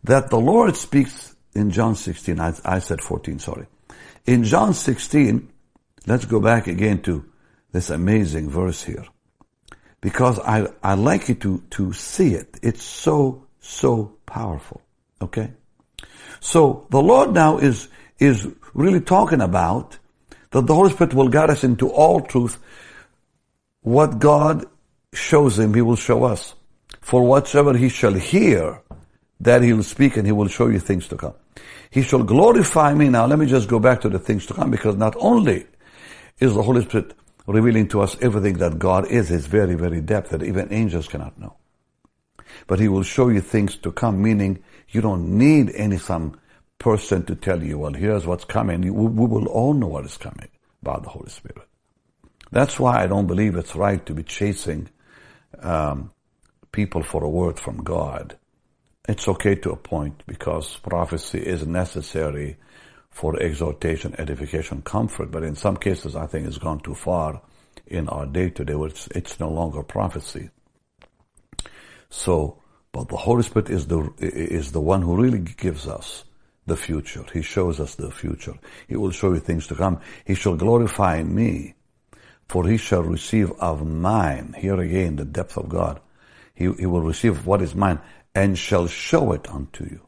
that 0.04 0.30
the 0.30 0.38
Lord 0.38 0.76
speaks 0.76 1.34
in 1.54 1.70
John 1.70 1.94
16. 1.94 2.40
I, 2.40 2.54
I 2.64 2.78
said 2.78 3.00
14, 3.00 3.38
sorry. 3.38 3.66
In 4.26 4.44
John 4.44 4.74
16, 4.74 5.50
let's 6.06 6.24
go 6.24 6.40
back 6.40 6.66
again 6.66 7.02
to 7.02 7.24
this 7.72 7.90
amazing 7.90 8.50
verse 8.50 8.84
here. 8.84 9.04
Because 10.00 10.38
I, 10.40 10.68
I 10.82 10.94
like 10.94 11.28
you 11.28 11.34
to, 11.36 11.62
to 11.70 11.92
see 11.92 12.34
it. 12.34 12.58
It's 12.62 12.82
so, 12.82 13.46
so 13.60 14.17
powerful. 14.28 14.80
Okay? 15.20 15.52
So 16.40 16.86
the 16.90 17.02
Lord 17.02 17.34
now 17.34 17.58
is, 17.58 17.88
is 18.18 18.46
really 18.74 19.00
talking 19.00 19.40
about 19.40 19.98
that 20.50 20.66
the 20.66 20.74
Holy 20.74 20.90
Spirit 20.90 21.14
will 21.14 21.28
guide 21.28 21.50
us 21.50 21.64
into 21.64 21.88
all 21.90 22.20
truth. 22.20 22.58
What 23.82 24.18
God 24.18 24.66
shows 25.12 25.58
him, 25.58 25.74
he 25.74 25.82
will 25.82 25.96
show 25.96 26.24
us. 26.24 26.54
For 27.00 27.22
whatsoever 27.24 27.76
he 27.76 27.88
shall 27.88 28.14
hear, 28.14 28.82
that 29.40 29.62
he 29.62 29.72
will 29.72 29.82
speak 29.82 30.16
and 30.16 30.26
he 30.26 30.32
will 30.32 30.48
show 30.48 30.68
you 30.68 30.78
things 30.78 31.08
to 31.08 31.16
come. 31.16 31.34
He 31.90 32.02
shall 32.02 32.22
glorify 32.22 32.94
me. 32.94 33.08
Now 33.08 33.26
let 33.26 33.38
me 33.38 33.46
just 33.46 33.68
go 33.68 33.78
back 33.78 34.00
to 34.02 34.08
the 34.08 34.18
things 34.18 34.46
to 34.46 34.54
come 34.54 34.70
because 34.70 34.96
not 34.96 35.16
only 35.18 35.66
is 36.38 36.54
the 36.54 36.62
Holy 36.62 36.82
Spirit 36.82 37.14
revealing 37.46 37.88
to 37.88 38.02
us 38.02 38.16
everything 38.20 38.58
that 38.58 38.78
God 38.78 39.06
is, 39.06 39.28
his 39.28 39.46
very, 39.46 39.74
very 39.74 40.00
depth 40.00 40.30
that 40.30 40.42
even 40.42 40.72
angels 40.72 41.08
cannot 41.08 41.38
know. 41.38 41.56
But 42.66 42.80
he 42.80 42.88
will 42.88 43.02
show 43.02 43.28
you 43.28 43.40
things 43.40 43.76
to 43.76 43.92
come, 43.92 44.22
meaning 44.22 44.62
you 44.88 45.00
don't 45.00 45.38
need 45.38 45.70
any 45.74 45.98
some 45.98 46.38
person 46.78 47.24
to 47.26 47.34
tell 47.34 47.62
you, 47.62 47.78
well, 47.78 47.92
here's 47.92 48.26
what's 48.26 48.44
coming. 48.44 48.82
We, 48.82 48.90
will 48.90 49.46
all 49.46 49.74
know 49.74 49.88
what 49.88 50.04
is 50.04 50.16
coming 50.16 50.48
by 50.82 50.98
the 51.00 51.08
Holy 51.08 51.30
Spirit. 51.30 51.66
That's 52.50 52.78
why 52.78 53.02
I 53.02 53.06
don't 53.06 53.26
believe 53.26 53.56
it's 53.56 53.74
right 53.74 54.04
to 54.06 54.14
be 54.14 54.22
chasing 54.22 54.88
um, 55.60 56.12
people 56.72 57.02
for 57.02 57.24
a 57.24 57.28
word 57.28 57.58
from 57.58 57.82
God 57.82 58.38
it's 59.08 59.26
okay 59.26 59.54
to 59.54 59.70
appoint 59.70 60.22
because 60.26 60.76
prophecy 60.76 61.38
is 61.38 61.66
necessary 61.66 62.58
for 63.10 63.40
exhortation, 63.40 64.14
edification, 64.18 64.82
comfort. 64.82 65.30
But 65.30 65.42
in 65.44 65.56
some 65.56 65.78
cases, 65.78 66.14
I 66.14 66.26
think 66.26 66.46
it's 66.46 66.58
gone 66.58 66.80
too 66.80 66.94
far 66.94 67.40
in 67.86 68.08
our 68.10 68.26
day 68.26 68.50
to 68.50 68.64
day 68.64 68.74
where 68.74 68.90
it's, 68.90 69.06
it's 69.08 69.40
no 69.40 69.48
longer 69.48 69.82
prophecy. 69.82 70.50
So, 72.10 72.62
but 72.92 73.08
the 73.08 73.16
Holy 73.16 73.42
Spirit 73.42 73.70
is 73.70 73.86
the, 73.86 74.12
is 74.18 74.72
the 74.72 74.80
one 74.80 75.02
who 75.02 75.16
really 75.16 75.40
gives 75.40 75.86
us 75.86 76.24
the 76.66 76.76
future. 76.76 77.24
He 77.32 77.42
shows 77.42 77.80
us 77.80 77.94
the 77.94 78.10
future. 78.10 78.54
He 78.86 78.96
will 78.96 79.10
show 79.10 79.32
you 79.32 79.40
things 79.40 79.66
to 79.68 79.74
come. 79.74 80.00
He 80.24 80.34
shall 80.34 80.56
glorify 80.56 81.22
me, 81.22 81.74
for 82.48 82.66
he 82.66 82.76
shall 82.76 83.02
receive 83.02 83.52
of 83.52 83.86
mine. 83.86 84.54
Here 84.58 84.80
again, 84.80 85.16
the 85.16 85.24
depth 85.24 85.56
of 85.56 85.68
God. 85.68 86.00
He, 86.54 86.72
he 86.72 86.86
will 86.86 87.02
receive 87.02 87.46
what 87.46 87.62
is 87.62 87.74
mine 87.74 88.00
and 88.34 88.58
shall 88.58 88.86
show 88.86 89.32
it 89.32 89.48
unto 89.48 89.84
you. 89.84 90.06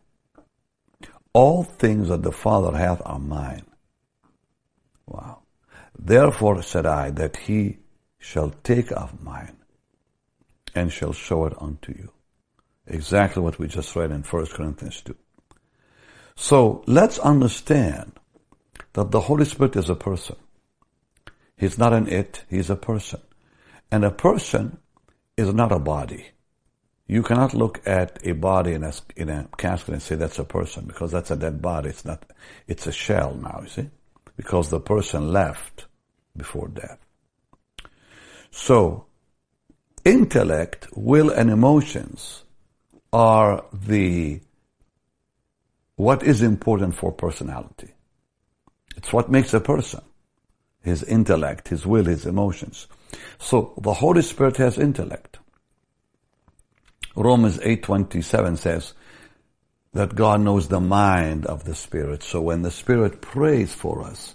All 1.32 1.62
things 1.62 2.08
that 2.08 2.22
the 2.22 2.32
Father 2.32 2.76
hath 2.76 3.00
are 3.04 3.18
mine. 3.18 3.66
Wow. 5.06 5.42
Therefore 5.98 6.62
said 6.62 6.86
I 6.86 7.10
that 7.10 7.36
he 7.36 7.78
shall 8.18 8.50
take 8.62 8.90
of 8.92 9.22
mine 9.22 9.59
and 10.74 10.92
shall 10.92 11.12
show 11.12 11.46
it 11.46 11.54
unto 11.60 11.92
you. 11.92 12.10
Exactly 12.86 13.42
what 13.42 13.58
we 13.58 13.68
just 13.68 13.94
read 13.94 14.10
in 14.10 14.22
1 14.22 14.46
Corinthians 14.46 15.00
2. 15.02 15.14
So 16.36 16.82
let's 16.86 17.18
understand 17.18 18.12
that 18.94 19.10
the 19.10 19.20
Holy 19.20 19.44
Spirit 19.44 19.76
is 19.76 19.88
a 19.88 19.94
person. 19.94 20.36
He's 21.56 21.78
not 21.78 21.92
an 21.92 22.08
it, 22.08 22.44
he's 22.48 22.70
a 22.70 22.76
person. 22.76 23.20
And 23.92 24.04
a 24.04 24.10
person 24.10 24.78
is 25.36 25.52
not 25.52 25.72
a 25.72 25.78
body. 25.78 26.26
You 27.06 27.22
cannot 27.22 27.54
look 27.54 27.80
at 27.86 28.24
a 28.24 28.32
body 28.32 28.72
in 28.72 28.84
a, 28.84 28.92
in 29.16 29.28
a 29.28 29.48
casket 29.58 29.94
and 29.94 30.02
say 30.02 30.14
that's 30.14 30.38
a 30.38 30.44
person 30.44 30.86
because 30.86 31.10
that's 31.10 31.30
a 31.30 31.36
dead 31.36 31.60
body. 31.60 31.90
It's 31.90 32.04
not, 32.04 32.24
it's 32.66 32.86
a 32.86 32.92
shell 32.92 33.34
now, 33.34 33.60
you 33.62 33.68
see? 33.68 33.90
Because 34.36 34.70
the 34.70 34.80
person 34.80 35.32
left 35.32 35.86
before 36.36 36.68
death. 36.68 36.98
So, 38.50 39.06
intellect, 40.04 40.88
will, 40.94 41.30
and 41.30 41.50
emotions 41.50 42.44
are 43.12 43.64
the 43.72 44.40
what 45.96 46.22
is 46.22 46.40
important 46.40 46.94
for 46.94 47.12
personality. 47.12 47.92
It's 48.96 49.12
what 49.12 49.30
makes 49.30 49.52
a 49.52 49.60
person. 49.60 50.00
His 50.82 51.02
intellect, 51.02 51.68
his 51.68 51.84
will, 51.84 52.04
his 52.04 52.24
emotions. 52.24 52.88
So 53.38 53.74
the 53.80 53.94
Holy 53.94 54.22
Spirit 54.22 54.56
has 54.56 54.78
intellect. 54.78 55.38
Romans 57.14 57.58
8:27 57.62 58.56
says 58.56 58.94
that 59.92 60.14
God 60.14 60.40
knows 60.40 60.68
the 60.68 60.80
mind 60.80 61.44
of 61.46 61.64
the 61.64 61.74
Spirit. 61.74 62.22
So 62.22 62.40
when 62.40 62.62
the 62.62 62.70
Spirit 62.70 63.20
prays 63.20 63.74
for 63.74 64.02
us, 64.02 64.34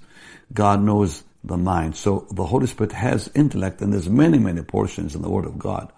God 0.53 0.83
knows 0.83 1.23
the 1.47 1.57
mind. 1.57 1.95
So 1.95 2.27
the 2.31 2.45
Holy 2.45 2.67
Spirit 2.67 2.91
has 2.93 3.29
intellect 3.35 3.81
and 3.81 3.93
there's 3.93 4.09
many, 4.09 4.39
many 4.39 4.61
portions 4.61 5.15
in 5.15 5.21
the 5.21 5.29
Word 5.29 5.45
of 5.45 5.59
God. 5.59 5.91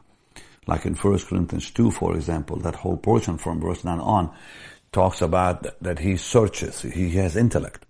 Like 0.67 0.85
in 0.85 0.95
1 0.95 1.19
Corinthians 1.19 1.71
2, 1.71 1.91
for 1.91 2.15
example, 2.15 2.57
that 2.57 2.75
whole 2.75 2.97
portion 2.97 3.37
from 3.37 3.61
verse 3.61 3.83
9 3.83 3.99
on 3.99 4.31
talks 4.91 5.21
about 5.21 5.65
that 5.81 5.99
he 5.99 6.17
searches, 6.17 6.81
he 6.81 7.11
has 7.11 7.35
intellect. 7.35 7.85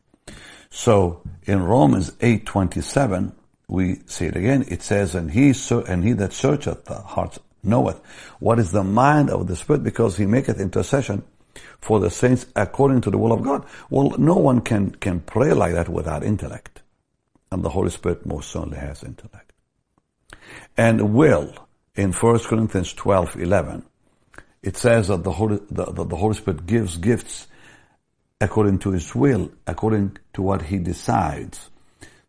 So 0.69 1.21
in 1.45 1.63
Romans 1.63 2.11
8:27, 2.19 3.33
we 3.67 4.01
see 4.05 4.25
it 4.25 4.35
again. 4.35 4.65
It 4.67 4.81
says, 4.81 5.15
"And 5.15 5.31
he 5.31 5.53
and 5.87 6.03
he 6.03 6.13
that 6.13 6.33
searcheth 6.33 6.85
the 6.85 7.01
hearts 7.01 7.39
knoweth 7.63 7.99
what 8.39 8.59
is 8.59 8.71
the 8.71 8.83
mind 8.83 9.29
of 9.29 9.47
the 9.47 9.55
Spirit, 9.55 9.83
because 9.83 10.17
he 10.17 10.25
maketh 10.25 10.59
intercession 10.59 11.23
for 11.81 11.99
the 11.99 12.09
saints 12.09 12.45
according 12.55 13.01
to 13.01 13.09
the 13.09 13.17
will 13.17 13.33
of 13.33 13.43
God." 13.43 13.65
Well, 13.89 14.13
no 14.17 14.35
one 14.35 14.61
can 14.61 14.91
can 14.91 15.21
pray 15.21 15.53
like 15.53 15.73
that 15.73 15.89
without 15.89 16.23
intellect, 16.23 16.76
and 17.51 17.63
the 17.63 17.69
Holy 17.69 17.89
Spirit 17.89 18.25
most 18.25 18.51
certainly 18.51 18.77
has 18.77 19.03
intellect. 19.03 19.53
And 20.75 21.13
will 21.13 21.53
in 21.95 22.13
1 22.13 22.39
Corinthians 22.39 22.93
12:11 22.93 23.83
it 24.63 24.75
says 24.75 25.07
that 25.07 25.23
the 25.23 25.31
Holy, 25.31 25.59
the, 25.69 25.85
the, 25.85 26.15
Holy 26.15 26.35
Spirit 26.35 26.65
gives 26.65 26.97
gifts 26.97 27.47
according 28.41 28.79
to 28.79 28.91
His 28.91 29.15
will, 29.15 29.51
according 29.65 30.17
to 30.33 30.41
what 30.41 30.63
He 30.63 30.77
decides. 30.77 31.69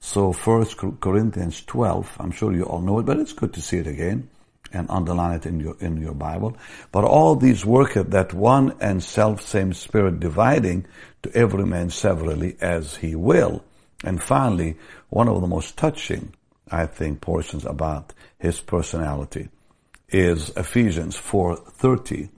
So 0.00 0.32
First 0.32 0.76
Corinthians 1.00 1.62
12, 1.62 2.16
I'm 2.20 2.30
sure 2.30 2.52
you 2.52 2.62
all 2.62 2.80
know 2.80 3.00
it, 3.00 3.06
but 3.06 3.18
it's 3.18 3.32
good 3.32 3.52
to 3.54 3.60
see 3.60 3.78
it 3.78 3.86
again 3.86 4.28
and 4.72 4.86
underline 4.90 5.34
it 5.34 5.46
in 5.46 5.60
your, 5.60 5.76
in 5.80 5.96
your 5.96 6.14
Bible. 6.14 6.56
But 6.92 7.04
all 7.04 7.34
these 7.34 7.64
work 7.64 7.88
worketh 7.88 8.10
that 8.10 8.32
one 8.34 8.76
and 8.80 9.02
self 9.02 9.40
same 9.42 9.72
spirit 9.72 10.20
dividing 10.20 10.86
to 11.22 11.34
every 11.34 11.64
man 11.64 11.90
severally 11.90 12.56
as 12.60 12.96
he 12.96 13.14
will. 13.14 13.64
And 14.04 14.22
finally, 14.22 14.76
one 15.08 15.28
of 15.28 15.40
the 15.40 15.46
most 15.46 15.76
touching, 15.76 16.34
I 16.70 16.86
think, 16.86 17.20
portions 17.20 17.64
about 17.64 18.14
his 18.38 18.60
personality 18.60 19.48
is 20.08 20.50
Ephesians 20.50 21.16
4.30. 21.16 22.30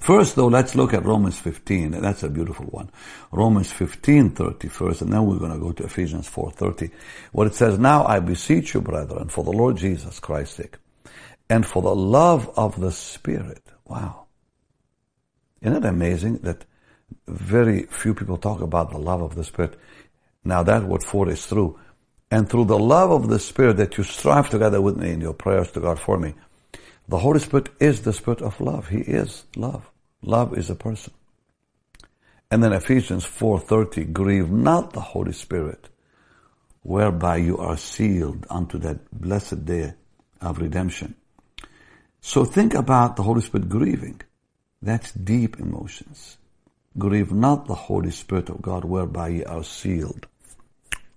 First 0.00 0.36
though, 0.36 0.46
let's 0.46 0.76
look 0.76 0.94
at 0.94 1.04
Romans 1.04 1.38
15. 1.40 1.90
That's 1.90 2.22
a 2.22 2.28
beautiful 2.28 2.66
one. 2.66 2.90
Romans 3.32 3.72
15.30 3.72 4.70
first, 4.70 5.02
and 5.02 5.12
then 5.12 5.26
we're 5.26 5.38
going 5.38 5.52
to 5.52 5.58
go 5.58 5.72
to 5.72 5.84
Ephesians 5.84 6.30
4.30, 6.30 6.92
where 7.32 7.48
it 7.48 7.54
says, 7.54 7.78
Now 7.78 8.06
I 8.06 8.20
beseech 8.20 8.74
you, 8.74 8.80
brethren, 8.80 9.28
for 9.28 9.42
the 9.42 9.50
Lord 9.50 9.76
Jesus 9.76 10.20
Christ's 10.20 10.56
sake, 10.58 10.76
and 11.50 11.66
for 11.66 11.82
the 11.82 11.94
love 11.94 12.48
of 12.56 12.80
the 12.80 12.92
Spirit. 12.92 13.62
Wow. 13.84 14.26
Isn't 15.60 15.84
it 15.84 15.88
amazing 15.88 16.38
that 16.38 16.64
very 17.26 17.82
few 17.84 18.14
people 18.14 18.36
talk 18.36 18.60
about 18.60 18.92
the 18.92 18.98
love 18.98 19.22
of 19.22 19.34
the 19.34 19.44
Spirit? 19.44 19.76
Now 20.46 20.62
that 20.62 20.84
what 20.84 21.02
for 21.02 21.28
is 21.28 21.44
through. 21.44 21.76
And 22.30 22.48
through 22.48 22.66
the 22.66 22.78
love 22.78 23.10
of 23.10 23.28
the 23.28 23.40
Spirit 23.40 23.78
that 23.78 23.98
you 23.98 24.04
strive 24.04 24.48
together 24.48 24.80
with 24.80 24.96
me 24.96 25.10
in 25.10 25.20
your 25.20 25.34
prayers 25.34 25.72
to 25.72 25.80
God 25.80 25.98
for 25.98 26.18
me, 26.18 26.34
the 27.08 27.18
Holy 27.18 27.40
Spirit 27.40 27.68
is 27.80 28.02
the 28.02 28.12
Spirit 28.12 28.42
of 28.42 28.60
love. 28.60 28.88
He 28.88 28.98
is 28.98 29.44
love. 29.56 29.90
Love 30.22 30.56
is 30.56 30.70
a 30.70 30.76
person. 30.76 31.12
And 32.48 32.62
then 32.62 32.72
Ephesians 32.72 33.24
4.30, 33.24 34.12
grieve 34.12 34.50
not 34.50 34.92
the 34.92 35.00
Holy 35.00 35.32
Spirit, 35.32 35.88
whereby 36.82 37.38
you 37.38 37.58
are 37.58 37.76
sealed 37.76 38.46
unto 38.48 38.78
that 38.78 38.98
blessed 39.10 39.64
day 39.64 39.94
of 40.40 40.58
redemption. 40.58 41.16
So 42.20 42.44
think 42.44 42.72
about 42.74 43.16
the 43.16 43.24
Holy 43.24 43.40
Spirit 43.40 43.68
grieving. 43.68 44.20
That's 44.80 45.12
deep 45.12 45.58
emotions. 45.58 46.38
Grieve 46.96 47.32
not 47.32 47.66
the 47.66 47.74
Holy 47.74 48.12
Spirit 48.12 48.48
of 48.48 48.62
God, 48.62 48.84
whereby 48.84 49.28
ye 49.28 49.44
are 49.44 49.64
sealed 49.64 50.28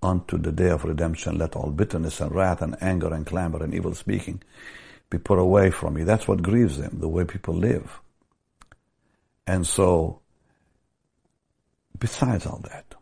unto 0.01 0.37
the 0.37 0.51
day 0.51 0.69
of 0.69 0.85
redemption. 0.85 1.37
Let 1.37 1.55
all 1.55 1.71
bitterness 1.71 2.21
and 2.21 2.33
wrath 2.33 2.61
and 2.61 2.81
anger 2.81 3.13
and 3.13 3.25
clamor 3.25 3.63
and 3.63 3.73
evil 3.73 3.93
speaking 3.95 4.41
be 5.09 5.17
put 5.17 5.39
away 5.39 5.71
from 5.71 5.97
you. 5.97 6.05
That's 6.05 6.27
what 6.27 6.43
grieves 6.43 6.77
him, 6.77 6.99
the 6.99 7.07
way 7.07 7.25
people 7.25 7.55
live. 7.55 7.99
And 9.47 9.65
so, 9.65 10.21
besides 11.97 12.45
all 12.45 12.61
that, 12.69 12.93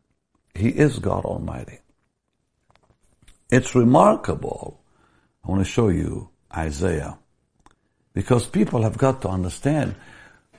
he 0.56 0.70
is 0.70 1.00
God 1.00 1.26
Almighty. 1.26 1.80
It's 3.50 3.76
remarkable. 3.76 4.82
I 5.44 5.50
want 5.50 5.64
to 5.64 5.70
show 5.70 5.90
you 5.90 6.30
Isaiah. 6.56 7.20
Because 8.14 8.48
people 8.48 8.82
have 8.82 8.98
got 8.98 9.22
to 9.22 9.30
understand 9.30 9.96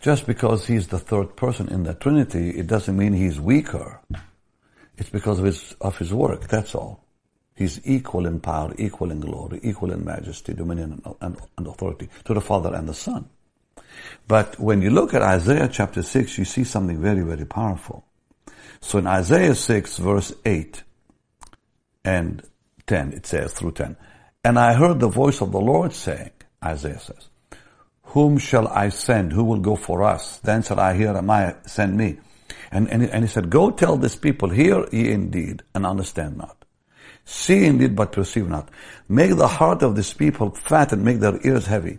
just 0.01 0.27
because 0.27 0.67
he's 0.67 0.89
the 0.89 0.99
third 0.99 1.35
person 1.37 1.69
in 1.69 1.83
the 1.83 1.95
Trinity, 1.95 2.51
it 2.51 2.67
doesn't 2.67 2.97
mean 2.97 3.13
he's 3.13 3.41
weaker. 3.41 4.01
It's 4.99 5.11
because 5.11 5.39
of 5.39 5.45
his, 5.45 5.77
of 5.81 5.97
his 5.97 6.13
work, 6.13 6.49
that's 6.49 6.75
all. 6.75 7.05
He's 7.55 7.81
equal 7.85 8.27
in 8.27 8.41
power, 8.41 8.75
equal 8.79 9.11
in 9.11 9.21
glory, 9.21 9.61
equal 9.63 9.93
in 9.93 10.05
majesty, 10.05 10.55
dominion, 10.55 11.01
and, 11.21 11.37
and, 11.57 11.67
authority 11.67 12.09
to 12.25 12.35
the 12.35 12.41
Father 12.41 12.75
and 12.75 12.89
the 12.89 12.95
Son. 12.95 13.29
But 14.27 14.59
when 14.61 14.83
you 14.83 14.91
look 14.91 15.15
at 15.15 15.23
Isaiah 15.23 15.69
chapter 15.69 16.03
6, 16.03 16.39
you 16.39 16.45
see 16.45 16.65
something 16.65 17.01
very, 17.01 17.23
very 17.23 17.45
powerful. 17.45 18.05
So 18.81 18.99
in 18.99 19.07
Isaiah 19.07 19.55
6 19.55 19.99
verse 19.99 20.33
8 20.45 20.83
and 22.05 22.43
10, 22.87 23.13
it 23.13 23.27
says 23.27 23.53
through 23.53 23.73
10, 23.73 23.97
And 24.45 24.59
I 24.59 24.75
heard 24.75 25.01
the 25.01 25.09
voice 25.09 25.41
of 25.41 25.53
the 25.53 25.61
Lord 25.61 25.93
saying, 25.93 26.31
Isaiah 26.65 27.01
says, 27.01 27.29
Whom 28.03 28.39
shall 28.39 28.67
I 28.69 28.89
send? 28.89 29.33
Who 29.33 29.45
will 29.45 29.61
go 29.61 29.77
for 29.77 30.03
us? 30.03 30.39
Then 30.39 30.63
shall 30.63 30.81
I 30.81 30.95
hear, 30.95 31.17
Am 31.17 31.31
I 31.31 31.57
send 31.67 31.97
me? 31.97 32.19
And, 32.71 32.91
and, 32.91 33.03
and 33.03 33.25
he 33.25 33.31
said, 33.31 33.51
Go 33.51 33.71
tell 33.71 33.97
this 33.97 34.17
people, 34.17 34.51
hear 34.51 34.87
ye 34.93 35.11
indeed, 35.11 35.63
and 35.75 35.87
understand 35.87 36.37
not. 36.37 36.65
See 37.25 37.65
indeed, 37.65 37.95
but 37.95 38.13
perceive 38.13 38.49
not. 38.49 38.71
Make 39.09 39.37
the 39.37 39.49
heart 39.49 39.83
of 39.83 39.97
this 39.97 40.13
people 40.13 40.51
fat 40.51 40.93
and 40.93 41.05
make 41.05 41.21
their 41.21 41.39
ears 41.47 41.67
heavy 41.67 41.99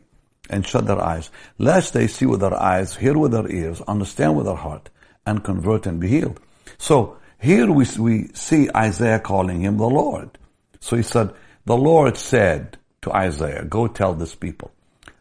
and 0.50 0.66
shut 0.66 0.88
their 0.88 1.02
eyes, 1.02 1.30
lest 1.58 1.94
they 1.94 2.08
see 2.08 2.26
with 2.26 2.40
their 2.40 2.56
eyes, 2.56 2.96
hear 2.96 3.18
with 3.18 3.32
their 3.32 3.50
ears, 3.52 3.82
understand 3.82 4.36
with 4.36 4.48
their 4.48 4.56
heart, 4.56 4.90
and 5.26 5.44
convert 5.44 5.86
and 5.86 6.00
be 6.00 6.08
healed. 6.08 6.40
So 6.78 7.18
here 7.40 7.72
we, 7.72 7.86
we 7.98 8.30
see 8.34 8.70
Isaiah 8.76 9.20
calling 9.20 9.62
him 9.62 9.78
the 9.78 9.90
Lord. 9.90 10.38
So 10.80 10.96
he 10.96 11.04
said, 11.04 11.34
the 11.66 11.78
Lord 11.78 12.18
said 12.18 12.78
to 13.04 13.14
Isaiah, 13.14 13.64
go 13.64 13.88
tell 13.88 14.14
this 14.14 14.36
people. 14.36 14.72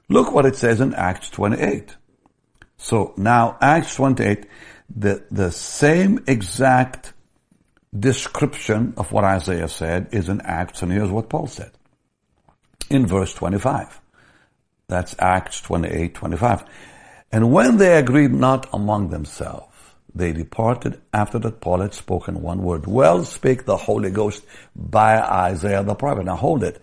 Look 0.08 0.32
what 0.32 0.46
it 0.46 0.56
says 0.56 0.80
in 0.80 0.94
Acts 0.94 1.30
28. 1.30 1.96
So 2.78 3.12
now 3.16 3.58
Acts 3.60 3.94
28, 3.96 4.46
the, 4.94 5.24
the 5.30 5.50
same 5.50 6.24
exact 6.26 7.12
description 7.98 8.94
of 8.96 9.12
what 9.12 9.24
Isaiah 9.24 9.68
said 9.68 10.08
is 10.12 10.28
in 10.28 10.40
Acts, 10.42 10.82
and 10.82 10.92
here's 10.92 11.10
what 11.10 11.28
Paul 11.28 11.46
said. 11.46 11.72
In 12.90 13.06
verse 13.06 13.34
25. 13.34 14.00
That's 14.88 15.14
Acts 15.18 15.60
28, 15.60 16.14
25. 16.14 16.64
And 17.30 17.52
when 17.52 17.76
they 17.76 17.98
agreed 17.98 18.32
not 18.32 18.68
among 18.72 19.10
themselves, 19.10 19.66
they 20.14 20.32
departed 20.32 21.00
after 21.12 21.38
that 21.40 21.60
Paul 21.60 21.80
had 21.80 21.92
spoken 21.92 22.40
one 22.40 22.62
word. 22.62 22.86
Well 22.86 23.24
spake 23.24 23.66
the 23.66 23.76
Holy 23.76 24.10
Ghost 24.10 24.44
by 24.74 25.20
Isaiah 25.20 25.82
the 25.82 25.94
prophet. 25.94 26.24
Now 26.24 26.36
hold 26.36 26.64
it. 26.64 26.80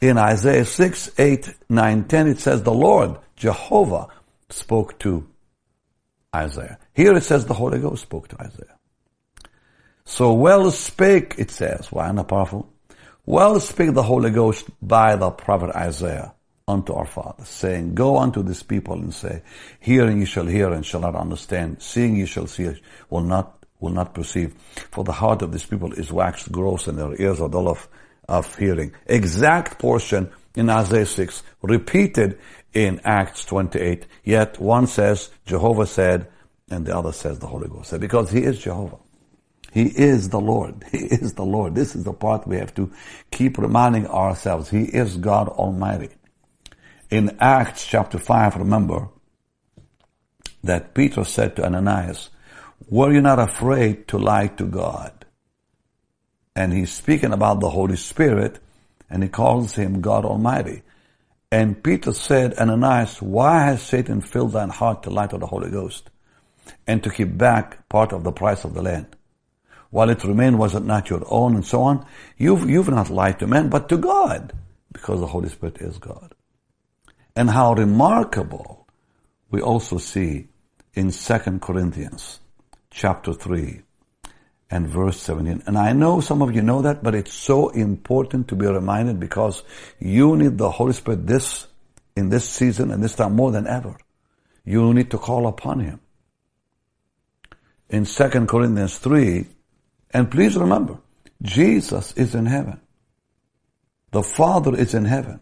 In 0.00 0.18
Isaiah 0.18 0.64
6, 0.64 1.12
8, 1.16 1.54
9, 1.68 2.04
10, 2.04 2.28
it 2.28 2.40
says 2.40 2.62
the 2.62 2.74
Lord, 2.74 3.16
Jehovah, 3.36 4.08
spoke 4.50 4.98
to 4.98 5.26
Isaiah. 6.34 6.78
Here 6.92 7.14
it 7.14 7.22
says 7.22 7.46
the 7.46 7.54
Holy 7.54 7.78
Ghost 7.78 8.02
spoke 8.02 8.28
to 8.28 8.40
Isaiah. 8.40 8.76
So 10.04 10.34
well 10.34 10.70
spake, 10.70 11.36
it 11.38 11.50
says, 11.50 11.90
why 11.90 12.10
not 12.12 12.28
powerful? 12.28 12.70
Well 13.24 13.58
spake 13.60 13.94
the 13.94 14.02
Holy 14.02 14.30
Ghost 14.30 14.68
by 14.82 15.16
the 15.16 15.30
prophet 15.30 15.74
Isaiah 15.74 16.34
unto 16.66 16.94
our 16.94 17.06
fathers, 17.06 17.48
saying, 17.48 17.94
Go 17.94 18.18
unto 18.18 18.42
this 18.42 18.62
people 18.62 18.94
and 18.94 19.14
say, 19.14 19.42
Hearing 19.80 20.20
ye 20.20 20.24
shall 20.24 20.46
hear 20.46 20.72
and 20.72 20.84
shall 20.84 21.00
not 21.00 21.14
understand, 21.14 21.82
seeing 21.82 22.16
ye 22.16 22.26
shall 22.26 22.46
see, 22.46 22.70
will 23.10 23.22
not, 23.22 23.64
will 23.80 23.92
not 23.92 24.14
perceive. 24.14 24.54
For 24.90 25.04
the 25.04 25.12
heart 25.12 25.42
of 25.42 25.52
this 25.52 25.64
people 25.64 25.92
is 25.92 26.12
waxed 26.12 26.50
gross 26.52 26.86
and 26.86 26.98
their 26.98 27.20
ears 27.20 27.40
are 27.40 27.48
dull 27.48 27.68
of, 27.68 27.88
of 28.28 28.56
hearing. 28.56 28.92
Exact 29.06 29.78
portion 29.78 30.30
in 30.54 30.70
Isaiah 30.70 31.06
6, 31.06 31.42
repeated 31.62 32.38
in 32.74 33.00
Acts 33.04 33.44
28. 33.44 34.06
Yet 34.24 34.58
one 34.60 34.86
says, 34.86 35.30
Jehovah 35.46 35.86
said, 35.86 36.28
and 36.70 36.84
the 36.86 36.96
other 36.96 37.12
says 37.12 37.38
the 37.38 37.46
Holy 37.46 37.68
Ghost 37.68 37.90
said, 37.90 38.00
because 38.00 38.30
He 38.30 38.42
is 38.42 38.58
Jehovah. 38.58 38.98
He 39.72 39.84
is 39.84 40.28
the 40.28 40.40
Lord. 40.40 40.84
He 40.92 40.98
is 40.98 41.34
the 41.34 41.44
Lord. 41.44 41.74
This 41.74 41.96
is 41.96 42.04
the 42.04 42.12
part 42.12 42.46
we 42.46 42.56
have 42.56 42.74
to 42.74 42.92
keep 43.30 43.58
reminding 43.58 44.06
ourselves. 44.06 44.70
He 44.70 44.84
is 44.84 45.16
God 45.16 45.48
Almighty 45.48 46.10
in 47.14 47.36
Acts 47.38 47.86
chapter 47.86 48.18
5, 48.18 48.56
remember 48.56 49.08
that 50.64 50.94
Peter 50.94 51.24
said 51.24 51.54
to 51.54 51.64
Ananias, 51.64 52.30
were 52.88 53.12
you 53.12 53.20
not 53.20 53.38
afraid 53.38 54.08
to 54.08 54.18
lie 54.18 54.48
to 54.48 54.64
God? 54.64 55.24
And 56.56 56.72
he's 56.72 56.92
speaking 56.92 57.32
about 57.32 57.60
the 57.60 57.70
Holy 57.70 57.96
Spirit 57.96 58.58
and 59.08 59.22
he 59.22 59.28
calls 59.28 59.74
him 59.74 60.00
God 60.00 60.24
Almighty. 60.24 60.82
And 61.54 61.80
Peter 61.84 62.12
said, 62.12 62.54
Ananias, 62.54 63.22
why 63.22 63.66
has 63.66 63.80
Satan 63.80 64.20
filled 64.20 64.54
thine 64.54 64.70
heart 64.70 65.04
to 65.04 65.10
lie 65.10 65.28
to 65.28 65.38
the 65.38 65.46
Holy 65.46 65.70
Ghost 65.70 66.10
and 66.84 67.00
to 67.04 67.10
keep 67.10 67.38
back 67.38 67.88
part 67.88 68.12
of 68.12 68.24
the 68.24 68.32
price 68.32 68.64
of 68.64 68.74
the 68.74 68.82
land? 68.82 69.14
While 69.90 70.10
it 70.10 70.24
remained, 70.24 70.58
was 70.58 70.74
it 70.74 70.82
not 70.82 71.10
your 71.10 71.22
own 71.28 71.54
and 71.54 71.64
so 71.64 71.82
on? 71.82 72.04
You've, 72.36 72.68
you've 72.68 72.88
not 72.88 73.08
lied 73.08 73.38
to 73.38 73.46
men, 73.46 73.68
but 73.68 73.88
to 73.90 73.96
God 73.96 74.52
because 74.92 75.20
the 75.20 75.28
Holy 75.28 75.48
Spirit 75.48 75.78
is 75.80 75.96
God 75.98 76.34
and 77.36 77.48
how 77.50 77.74
remarkable 77.74 78.88
we 79.52 79.60
also 79.60 79.98
see 79.98 80.48
in 80.94 81.12
2 81.12 81.38
Corinthians 81.60 82.40
chapter 82.90 83.32
3 83.32 83.80
and 84.74 84.88
verse 84.88 85.20
17. 85.20 85.62
And 85.66 85.78
I 85.78 85.92
know 85.92 86.20
some 86.20 86.42
of 86.42 86.52
you 86.52 86.60
know 86.60 86.82
that, 86.82 87.00
but 87.00 87.14
it's 87.14 87.32
so 87.32 87.68
important 87.68 88.48
to 88.48 88.56
be 88.56 88.66
reminded 88.66 89.20
because 89.20 89.62
you 90.00 90.36
need 90.36 90.58
the 90.58 90.68
Holy 90.68 90.92
Spirit 90.92 91.28
this, 91.28 91.68
in 92.16 92.28
this 92.28 92.48
season 92.48 92.90
and 92.90 93.02
this 93.02 93.14
time 93.14 93.36
more 93.36 93.52
than 93.52 93.68
ever. 93.68 93.96
You 94.64 94.92
need 94.92 95.12
to 95.12 95.18
call 95.18 95.46
upon 95.46 95.78
Him. 95.78 96.00
In 97.88 98.04
2 98.04 98.28
Corinthians 98.46 98.98
3, 98.98 99.46
and 100.10 100.28
please 100.28 100.56
remember, 100.56 100.98
Jesus 101.40 102.12
is 102.14 102.34
in 102.34 102.46
heaven. 102.46 102.80
The 104.10 104.24
Father 104.24 104.74
is 104.74 104.92
in 104.92 105.04
heaven. 105.04 105.40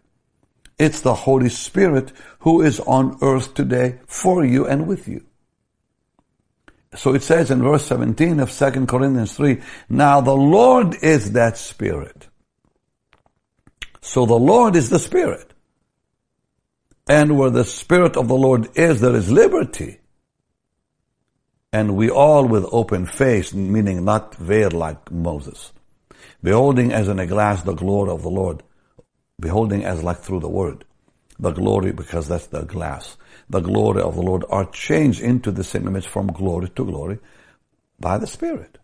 It's 0.77 1.01
the 1.01 1.15
Holy 1.15 1.49
Spirit 1.49 2.11
who 2.39 2.61
is 2.61 2.79
on 2.81 3.17
earth 3.23 3.55
today 3.55 3.99
for 4.05 4.45
you 4.45 4.67
and 4.67 4.85
with 4.85 5.07
you. 5.07 5.25
So 6.95 7.13
it 7.13 7.23
says 7.23 7.49
in 7.49 7.61
verse 7.61 7.85
17 7.87 8.39
of 8.39 8.51
2 8.51 8.85
Corinthians 8.85 9.33
3, 9.33 9.61
now 9.89 10.21
the 10.21 10.35
Lord 10.35 10.95
is 11.01 11.31
that 11.33 11.57
Spirit. 11.57 12.27
So 14.01 14.25
the 14.25 14.35
Lord 14.35 14.75
is 14.75 14.89
the 14.89 14.99
Spirit. 14.99 15.53
And 17.07 17.37
where 17.37 17.49
the 17.49 17.65
Spirit 17.65 18.15
of 18.15 18.27
the 18.27 18.35
Lord 18.35 18.69
is, 18.77 19.01
there 19.01 19.15
is 19.15 19.31
liberty. 19.31 19.99
And 21.71 21.95
we 21.95 22.09
all 22.09 22.47
with 22.47 22.65
open 22.71 23.05
face, 23.05 23.53
meaning 23.53 24.05
not 24.05 24.35
veiled 24.35 24.73
like 24.73 25.11
Moses, 25.11 25.73
beholding 26.43 26.93
as 26.93 27.07
in 27.07 27.19
a 27.19 27.25
glass 27.25 27.63
the 27.63 27.73
glory 27.73 28.11
of 28.11 28.21
the 28.21 28.29
Lord, 28.29 28.61
beholding 29.39 29.83
as 29.83 30.03
like 30.03 30.19
through 30.19 30.41
the 30.41 30.49
word. 30.49 30.85
The 31.39 31.51
glory, 31.51 31.91
because 31.91 32.27
that's 32.27 32.47
the 32.47 32.61
glass. 32.61 33.17
The 33.49 33.59
glory 33.59 34.01
of 34.01 34.15
the 34.15 34.21
Lord 34.21 34.45
are 34.49 34.69
changed 34.71 35.21
into 35.21 35.51
the 35.51 35.63
same 35.63 35.87
image 35.87 36.07
from 36.07 36.27
glory 36.27 36.69
to 36.69 36.85
glory 36.85 37.19
by 37.99 38.17
the 38.17 38.27
Spirit. 38.27 38.77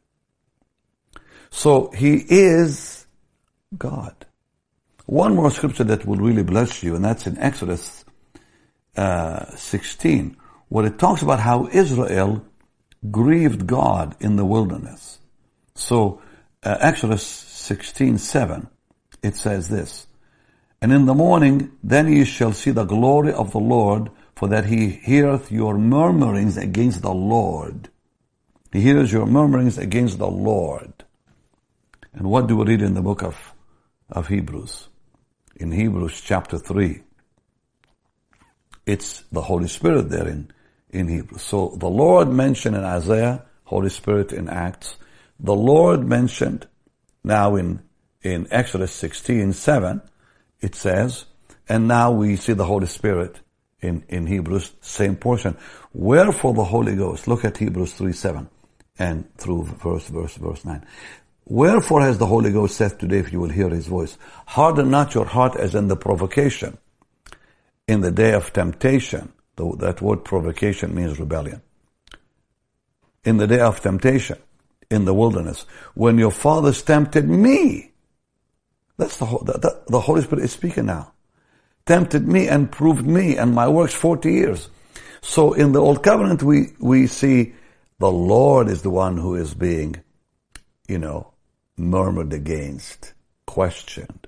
So 1.49 1.91
He 1.91 2.25
is 2.27 3.05
God. 3.77 4.25
One 5.05 5.35
more 5.35 5.49
scripture 5.49 5.83
that 5.85 6.05
will 6.05 6.17
really 6.17 6.43
bless 6.43 6.83
you, 6.83 6.95
and 6.95 7.03
that's 7.03 7.25
in 7.25 7.37
Exodus 7.39 8.05
uh, 8.95 9.45
16, 9.55 10.37
where 10.67 10.85
it 10.85 10.99
talks 10.99 11.21
about 11.21 11.39
how 11.39 11.67
Israel 11.71 12.45
grieved 13.09 13.65
God 13.65 14.15
in 14.19 14.35
the 14.35 14.45
wilderness. 14.45 15.19
So 15.73 16.21
uh, 16.63 16.77
Exodus 16.79 17.25
16, 17.25 18.17
7, 18.17 18.67
it 19.23 19.35
says 19.35 19.69
this, 19.69 20.05
and 20.81 20.93
in 20.93 21.05
the 21.05 21.13
morning, 21.13 21.71
then 21.83 22.11
ye 22.11 22.23
shall 22.23 22.53
see 22.53 22.71
the 22.71 22.85
glory 22.85 23.33
of 23.33 23.51
the 23.51 23.59
Lord, 23.59 24.11
for 24.39 24.47
that 24.47 24.67
he 24.67 24.88
heareth 24.88 25.52
your 25.52 25.78
murmurings 25.78 26.56
against 26.56 27.02
the 27.02 27.13
Lord. 27.13 27.89
He 28.71 28.80
hears 28.80 29.12
your 29.12 29.25
murmurings 29.25 29.78
against 29.78 30.17
the 30.17 30.30
Lord. 30.32 30.93
And 32.13 32.30
what 32.30 32.47
do 32.47 32.56
we 32.56 32.63
read 32.63 32.82
in 32.82 32.93
the 32.93 33.02
book 33.02 33.21
of, 33.21 33.54
of 34.10 34.30
Hebrews? 34.30 34.88
In 35.58 35.73
Hebrews 35.73 36.21
chapter 36.21 36.58
3. 36.58 37.02
It's 38.86 39.23
the 39.30 39.41
Holy 39.41 39.67
Spirit 39.67 40.10
there 40.10 40.30
in, 40.30 40.49
in 40.89 41.10
Hebrews. 41.10 41.41
So 41.41 41.75
the 41.75 41.89
Lord 41.89 42.30
mentioned 42.30 42.78
in 42.78 42.86
Isaiah, 42.86 43.43
Holy 43.65 43.89
Spirit 43.89 44.32
in 44.32 44.47
Acts. 44.47 44.95
The 45.38 45.54
Lord 45.54 46.08
mentioned 46.08 46.65
now 47.25 47.58
in, 47.58 47.82
in 48.21 48.47
Exodus 48.52 48.93
16, 48.93 49.52
7 49.52 50.02
it 50.62 50.75
says, 50.75 51.25
and 51.67 51.89
now 51.89 52.13
we 52.13 52.38
see 52.38 52.54
the 52.54 52.63
Holy 52.63 52.88
Spirit 52.88 53.41
in, 53.81 54.03
in 54.09 54.27
Hebrews, 54.27 54.73
same 54.81 55.15
portion. 55.15 55.57
Wherefore 55.93 56.53
the 56.53 56.63
Holy 56.63 56.95
Ghost, 56.95 57.27
look 57.27 57.45
at 57.45 57.57
Hebrews 57.57 57.93
3, 57.93 58.13
7 58.13 58.49
and 58.97 59.33
through 59.37 59.63
verse, 59.63 60.07
verse, 60.07 60.35
verse 60.35 60.65
9. 60.65 60.85
Wherefore 61.45 62.01
has 62.01 62.17
the 62.17 62.27
Holy 62.27 62.51
Ghost 62.51 62.75
said 62.75 62.99
today, 62.99 63.19
if 63.19 63.33
you 63.33 63.39
will 63.39 63.49
hear 63.49 63.69
his 63.69 63.87
voice, 63.87 64.17
harden 64.45 64.91
not 64.91 65.15
your 65.15 65.25
heart 65.25 65.55
as 65.55 65.73
in 65.73 65.87
the 65.87 65.95
provocation, 65.95 66.77
in 67.87 68.01
the 68.01 68.11
day 68.11 68.33
of 68.33 68.53
temptation. 68.53 69.33
That 69.55 70.01
word 70.01 70.23
provocation 70.23 70.93
means 70.93 71.19
rebellion. 71.19 71.61
In 73.25 73.37
the 73.37 73.47
day 73.47 73.59
of 73.59 73.81
temptation, 73.81 74.37
in 74.89 75.05
the 75.05 75.13
wilderness, 75.13 75.65
when 75.95 76.17
your 76.17 76.31
fathers 76.31 76.81
tempted 76.81 77.27
me, 77.27 77.91
that's 78.97 79.17
the, 79.17 79.25
the, 79.25 79.81
the 79.87 79.99
Holy 79.99 80.21
Spirit 80.21 80.45
is 80.45 80.51
speaking 80.51 80.85
now. 80.85 81.13
Tempted 81.89 82.28
me 82.28 82.47
and 82.47 82.71
proved 82.71 83.04
me 83.04 83.36
and 83.36 83.56
my 83.56 83.67
works 83.67 83.95
40 83.95 84.32
years. 84.32 84.69
So 85.21 85.54
in 85.54 85.71
the 85.71 85.82
Old 85.82 86.04
Covenant, 86.04 86.43
we, 86.43 86.73
we 86.80 87.08
see 87.08 87.56
the 87.97 88.12
Lord 88.12 88.69
is 88.69 88.84
the 88.84 88.91
one 88.91 89.17
who 89.17 89.34
is 89.34 89.56
being, 89.56 89.95
you 90.88 90.99
know, 90.99 91.34
murmured 91.78 92.32
against, 92.32 93.15
questioned. 93.47 94.28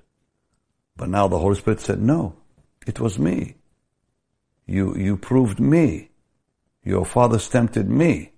But 0.96 1.10
now 1.10 1.28
the 1.28 1.38
Holy 1.38 1.54
Spirit 1.54 1.78
said, 1.78 2.02
no, 2.02 2.34
it 2.84 2.98
was 2.98 3.16
me. 3.16 3.54
You, 4.66 4.96
you 4.96 5.16
proved 5.16 5.60
me. 5.60 6.10
Your 6.82 7.04
fathers 7.04 7.48
tempted 7.48 7.88
me. 7.88 8.32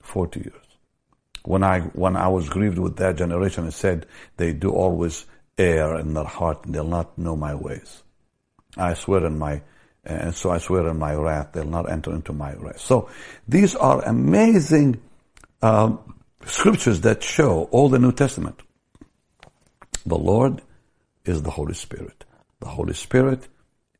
40 0.00 0.38
years 0.38 0.54
when 1.42 1.64
I 1.64 1.80
when 1.80 2.16
I 2.16 2.28
was 2.28 2.50
grieved 2.50 2.78
with 2.78 2.96
that 2.96 3.16
generation, 3.16 3.66
I 3.66 3.70
said 3.70 4.06
they 4.36 4.52
do 4.52 4.70
always 4.70 5.24
err 5.58 5.98
in 5.98 6.14
their 6.14 6.24
heart, 6.24 6.64
and 6.64 6.74
they'll 6.74 6.84
not 6.84 7.16
know 7.18 7.36
my 7.36 7.54
ways. 7.54 8.02
I 8.76 8.94
swear 8.94 9.26
in 9.26 9.38
my 9.38 9.62
and 10.04 10.34
so 10.34 10.50
I 10.50 10.58
swear 10.58 10.88
in 10.88 10.98
my 10.98 11.14
wrath, 11.14 11.50
they'll 11.52 11.64
not 11.64 11.90
enter 11.90 12.14
into 12.14 12.32
my 12.32 12.54
rest. 12.54 12.86
So 12.86 13.10
these 13.46 13.74
are 13.76 14.02
amazing 14.02 15.00
um, 15.60 16.14
scriptures 16.46 17.02
that 17.02 17.22
show 17.22 17.68
all 17.70 17.88
the 17.88 17.98
New 17.98 18.12
Testament. 18.12 18.60
The 20.06 20.16
Lord 20.16 20.62
is 21.24 21.42
the 21.42 21.50
Holy 21.50 21.74
Spirit. 21.74 22.24
The 22.60 22.68
Holy 22.68 22.94
Spirit 22.94 23.48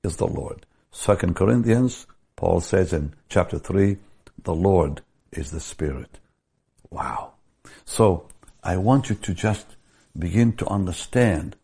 is 0.03 0.17
the 0.17 0.27
Lord. 0.27 0.65
Second 0.91 1.37
Corinthians, 1.37 2.07
Paul 2.37 2.61
says 2.61 2.93
in 2.95 3.13
chapter 3.29 3.59
3, 3.59 3.99
the 4.45 4.55
Lord 4.55 5.03
is 5.33 5.51
the 5.51 5.61
Spirit. 5.61 6.19
Wow. 6.89 7.35
So 7.85 8.27
I 8.65 8.79
want 8.79 9.11
you 9.11 9.17
to 9.17 9.35
just 9.35 9.67
begin 10.21 10.53
to 10.55 10.67
understand 10.69 11.57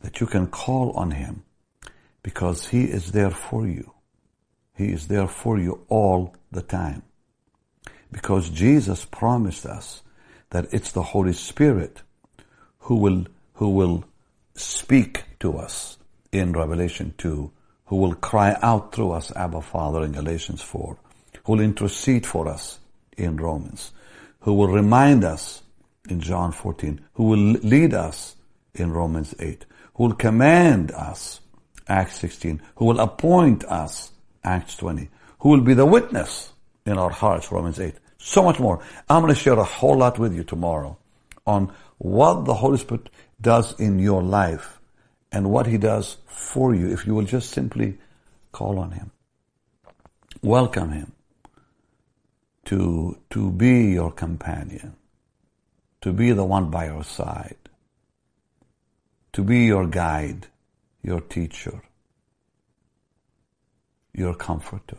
that 0.00 0.20
you 0.20 0.26
can 0.26 0.46
call 0.46 0.92
on 0.92 1.10
Him 1.10 1.42
because 2.22 2.68
He 2.68 2.84
is 2.84 3.12
there 3.12 3.30
for 3.30 3.66
you. 3.66 3.92
He 4.76 4.92
is 4.92 5.08
there 5.08 5.26
for 5.26 5.58
you 5.58 5.84
all 5.88 6.34
the 6.52 6.62
time. 6.62 7.02
Because 8.10 8.48
Jesus 8.48 9.04
promised 9.04 9.66
us 9.66 10.02
that 10.50 10.72
it's 10.72 10.92
the 10.92 11.02
Holy 11.02 11.32
Spirit 11.32 12.02
who 12.80 12.96
will, 12.96 13.26
who 13.54 13.70
will 13.70 14.04
speak 14.54 15.24
to 15.40 15.58
us 15.58 15.98
in 16.32 16.52
Revelation 16.52 17.14
2, 17.18 17.50
who 17.86 17.96
will 17.96 18.14
cry 18.14 18.56
out 18.62 18.94
through 18.94 19.12
us, 19.12 19.32
Abba 19.34 19.60
Father 19.62 20.04
in 20.04 20.12
Galatians 20.12 20.62
4, 20.62 20.96
who 21.44 21.52
will 21.52 21.60
intercede 21.60 22.24
for 22.24 22.48
us 22.48 22.78
in 23.16 23.36
Romans, 23.36 23.92
who 24.40 24.54
will 24.54 24.68
remind 24.68 25.24
us 25.24 25.62
in 26.08 26.20
John 26.20 26.52
14, 26.52 27.00
who 27.14 27.24
will 27.24 27.38
lead 27.38 27.94
us 27.94 28.36
in 28.74 28.92
Romans 28.92 29.34
8, 29.38 29.64
who 29.94 30.04
will 30.04 30.14
command 30.14 30.90
us, 30.92 31.40
Acts 31.86 32.16
16, 32.16 32.60
who 32.76 32.86
will 32.86 33.00
appoint 33.00 33.64
us, 33.64 34.12
Acts 34.44 34.76
20, 34.76 35.08
who 35.40 35.48
will 35.50 35.60
be 35.60 35.74
the 35.74 35.86
witness 35.86 36.52
in 36.86 36.98
our 36.98 37.10
hearts, 37.10 37.52
Romans 37.52 37.78
8. 37.78 37.94
So 38.18 38.42
much 38.42 38.58
more. 38.58 38.82
I'm 39.08 39.22
going 39.22 39.34
to 39.34 39.40
share 39.40 39.58
a 39.58 39.64
whole 39.64 39.98
lot 39.98 40.18
with 40.18 40.34
you 40.34 40.44
tomorrow 40.44 40.98
on 41.46 41.72
what 41.98 42.44
the 42.44 42.54
Holy 42.54 42.78
Spirit 42.78 43.10
does 43.40 43.78
in 43.78 43.98
your 43.98 44.22
life 44.22 44.80
and 45.30 45.50
what 45.50 45.66
He 45.66 45.78
does 45.78 46.16
for 46.26 46.74
you 46.74 46.92
if 46.92 47.06
you 47.06 47.14
will 47.14 47.24
just 47.24 47.50
simply 47.50 47.98
call 48.52 48.78
on 48.78 48.90
Him. 48.92 49.10
Welcome 50.42 50.92
Him 50.92 51.12
to, 52.66 53.18
to 53.30 53.50
be 53.52 53.92
your 53.92 54.12
companion, 54.12 54.94
to 56.00 56.12
be 56.12 56.32
the 56.32 56.44
one 56.44 56.70
by 56.70 56.86
your 56.86 57.04
side, 57.04 57.56
to 59.32 59.42
be 59.42 59.64
your 59.64 59.86
guide, 59.86 60.46
your 61.02 61.20
teacher, 61.20 61.82
your 64.12 64.34
comforter, 64.34 64.98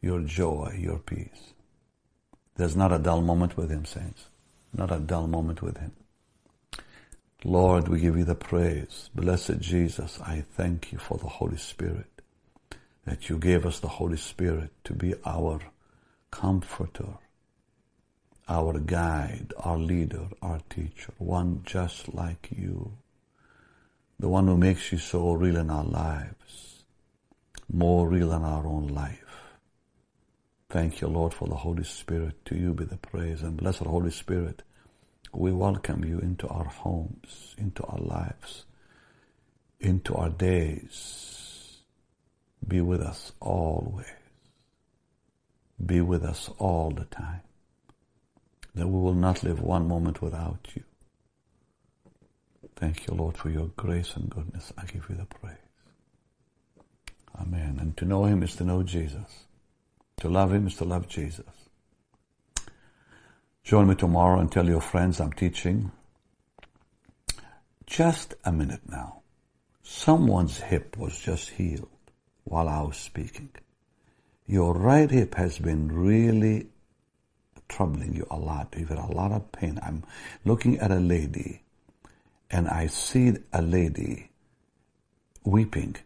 your 0.00 0.20
joy, 0.20 0.74
your 0.78 0.98
peace. 0.98 1.52
There's 2.56 2.76
not 2.76 2.92
a 2.92 2.98
dull 2.98 3.22
moment 3.22 3.56
with 3.56 3.70
Him, 3.70 3.84
saints. 3.84 4.26
Not 4.74 4.90
a 4.90 4.98
dull 4.98 5.26
moment 5.26 5.62
with 5.62 5.78
Him. 5.78 5.92
Lord, 7.44 7.88
we 7.88 8.00
give 8.00 8.16
you 8.16 8.24
the 8.24 8.34
praise. 8.34 9.10
Blessed 9.14 9.58
Jesus, 9.60 10.20
I 10.20 10.44
thank 10.56 10.92
you 10.92 10.98
for 10.98 11.18
the 11.18 11.28
Holy 11.28 11.56
Spirit, 11.56 12.06
that 13.04 13.28
you 13.28 13.38
gave 13.38 13.66
us 13.66 13.80
the 13.80 13.88
Holy 13.88 14.16
Spirit 14.16 14.70
to 14.84 14.92
be 14.92 15.14
our 15.24 15.60
comforter, 16.30 17.18
our 18.52 18.78
guide, 18.78 19.52
our 19.58 19.78
leader, 19.78 20.28
our 20.40 20.60
teacher, 20.70 21.12
one 21.18 21.62
just 21.64 22.14
like 22.14 22.48
you, 22.56 22.92
the 24.18 24.28
one 24.28 24.46
who 24.46 24.56
makes 24.56 24.92
you 24.92 24.98
so 24.98 25.32
real 25.32 25.56
in 25.56 25.70
our 25.70 25.84
lives, 25.84 26.84
more 27.72 28.08
real 28.08 28.28
than 28.28 28.44
our 28.44 28.66
own 28.66 28.88
life. 28.88 29.18
Thank 30.68 31.00
you, 31.00 31.08
Lord, 31.08 31.34
for 31.34 31.48
the 31.48 31.56
Holy 31.56 31.84
Spirit. 31.84 32.44
To 32.46 32.54
you 32.54 32.72
be 32.72 32.84
the 32.84 32.96
praise 32.96 33.42
and 33.42 33.56
blessed 33.56 33.80
Holy 33.80 34.10
Spirit 34.10 34.62
we 35.34 35.50
welcome 35.50 36.04
you 36.04 36.18
into 36.18 36.46
our 36.48 36.66
homes, 36.66 37.54
into 37.56 37.82
our 37.84 37.98
lives, 37.98 38.66
into 39.80 40.14
our 40.14 40.28
days. 40.28 41.78
Be 42.66 42.82
with 42.82 43.00
us 43.00 43.32
always. 43.40 44.06
Be 45.84 46.02
with 46.02 46.22
us 46.22 46.50
all 46.58 46.90
the 46.90 47.06
time. 47.06 47.40
That 48.74 48.88
we 48.88 48.98
will 48.98 49.14
not 49.14 49.42
live 49.42 49.60
one 49.60 49.86
moment 49.86 50.22
without 50.22 50.68
you. 50.74 50.82
Thank 52.76 53.06
you, 53.06 53.14
Lord, 53.14 53.36
for 53.36 53.50
your 53.50 53.66
grace 53.76 54.16
and 54.16 54.30
goodness. 54.30 54.72
I 54.78 54.84
give 54.86 55.06
you 55.08 55.16
the 55.16 55.26
praise. 55.26 55.56
Amen. 57.40 57.78
And 57.80 57.96
to 57.98 58.04
know 58.04 58.24
Him 58.24 58.42
is 58.42 58.56
to 58.56 58.64
know 58.64 58.82
Jesus. 58.82 59.44
To 60.20 60.28
love 60.28 60.52
Him 60.52 60.66
is 60.66 60.76
to 60.76 60.84
love 60.84 61.08
Jesus. 61.08 61.46
Join 63.64 63.88
me 63.88 63.94
tomorrow 63.94 64.40
and 64.40 64.50
tell 64.50 64.66
your 64.66 64.80
friends 64.80 65.20
I'm 65.20 65.32
teaching. 65.32 65.92
Just 67.86 68.34
a 68.44 68.52
minute 68.52 68.88
now. 68.88 69.22
Someone's 69.82 70.58
hip 70.58 70.96
was 70.96 71.18
just 71.18 71.50
healed 71.50 71.88
while 72.44 72.68
I 72.68 72.82
was 72.82 72.96
speaking. 72.96 73.50
Your 74.46 74.74
right 74.74 75.10
hip 75.10 75.34
has 75.36 75.58
been 75.58 75.92
really 75.92 76.66
troubling 77.72 78.14
you 78.14 78.26
a 78.30 78.36
lot. 78.36 78.74
You've 78.76 78.90
had 78.90 78.98
a 78.98 79.12
lot 79.12 79.32
of 79.32 79.50
pain. 79.52 79.80
I'm 79.82 80.04
looking 80.44 80.78
at 80.78 80.90
a 80.90 81.00
lady 81.00 81.62
and 82.50 82.68
I 82.68 82.86
see 82.86 83.32
a 83.52 83.62
lady 83.62 84.30
weeping. 85.44 85.96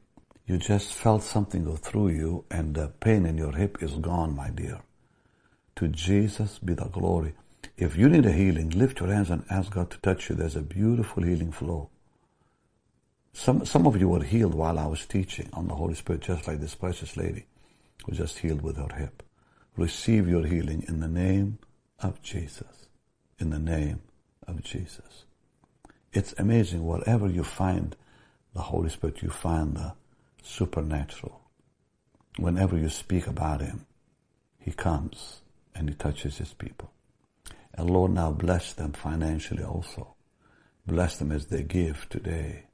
You 0.47 0.59
just 0.59 0.95
felt 0.95 1.25
something 1.25 1.65
go 1.65 1.77
through 1.77 2.09
you 2.09 2.45
and 2.51 2.75
the 2.75 2.89
pain 3.01 3.27
in 3.27 3.37
your 3.37 3.53
hip 3.53 3.83
is 3.83 3.93
gone, 3.95 4.37
my 4.37 4.51
dear. 4.51 4.81
To 5.77 5.89
Jesus 5.89 6.59
be 6.59 6.75
the 6.75 6.85
glory. 6.85 7.35
If 7.77 7.97
you 7.97 8.09
need 8.09 8.25
a 8.25 8.33
healing, 8.33 8.71
lift 8.71 9.01
your 9.01 9.13
hands 9.13 9.31
and 9.31 9.45
ask 9.51 9.73
God 9.73 9.91
to 9.91 9.99
touch 9.99 10.31
you. 10.31 10.37
There's 10.37 10.57
a 10.57 10.63
beautiful 10.63 11.25
healing 11.25 11.53
flow. 11.53 11.91
Some, 13.33 13.67
some 13.67 13.87
of 13.87 14.01
you 14.01 14.09
were 14.09 14.23
healed 14.23 14.55
while 14.55 14.79
I 14.79 14.87
was 14.87 15.05
teaching 15.05 15.51
on 15.53 15.69
the 15.69 15.75
Holy 15.75 15.95
Spirit, 15.95 16.23
just 16.23 16.47
like 16.47 16.61
this 16.61 16.75
precious 16.75 17.17
lady 17.19 17.45
who 18.07 18.13
just 18.13 18.39
healed 18.39 18.63
with 18.63 18.77
her 18.77 18.97
hip. 18.97 19.23
Receive 19.77 20.27
your 20.27 20.47
healing 20.47 20.85
in 20.89 21.01
the 21.01 21.09
name 21.09 21.59
of 22.01 22.23
Jesus. 22.23 22.89
In 23.39 23.51
the 23.51 23.59
name 23.59 24.01
of 24.47 24.63
Jesus. 24.63 25.25
It's 26.15 26.35
amazing. 26.39 26.87
Wherever 26.87 27.29
you 27.29 27.45
find 27.45 27.95
the 28.55 28.63
Holy 28.63 28.89
Spirit, 28.89 29.21
you 29.21 29.29
find 29.29 29.77
the 29.77 29.93
supernatural. 30.43 31.43
Whenever 32.39 32.79
you 32.79 32.89
speak 32.89 33.27
about 33.27 33.61
Him, 33.61 33.85
He 34.59 34.73
comes 34.73 35.43
and 35.75 35.91
He 35.91 35.95
touches 35.95 36.39
His 36.39 36.55
people. 36.55 36.91
And 37.75 37.91
Lord, 37.91 38.13
now 38.13 38.33
bless 38.33 38.73
them 38.73 38.93
financially 38.93 39.63
also. 39.63 40.15
Bless 40.87 41.19
them 41.19 41.31
as 41.31 41.47
they 41.47 41.63
give 41.63 42.09
today. 42.09 42.65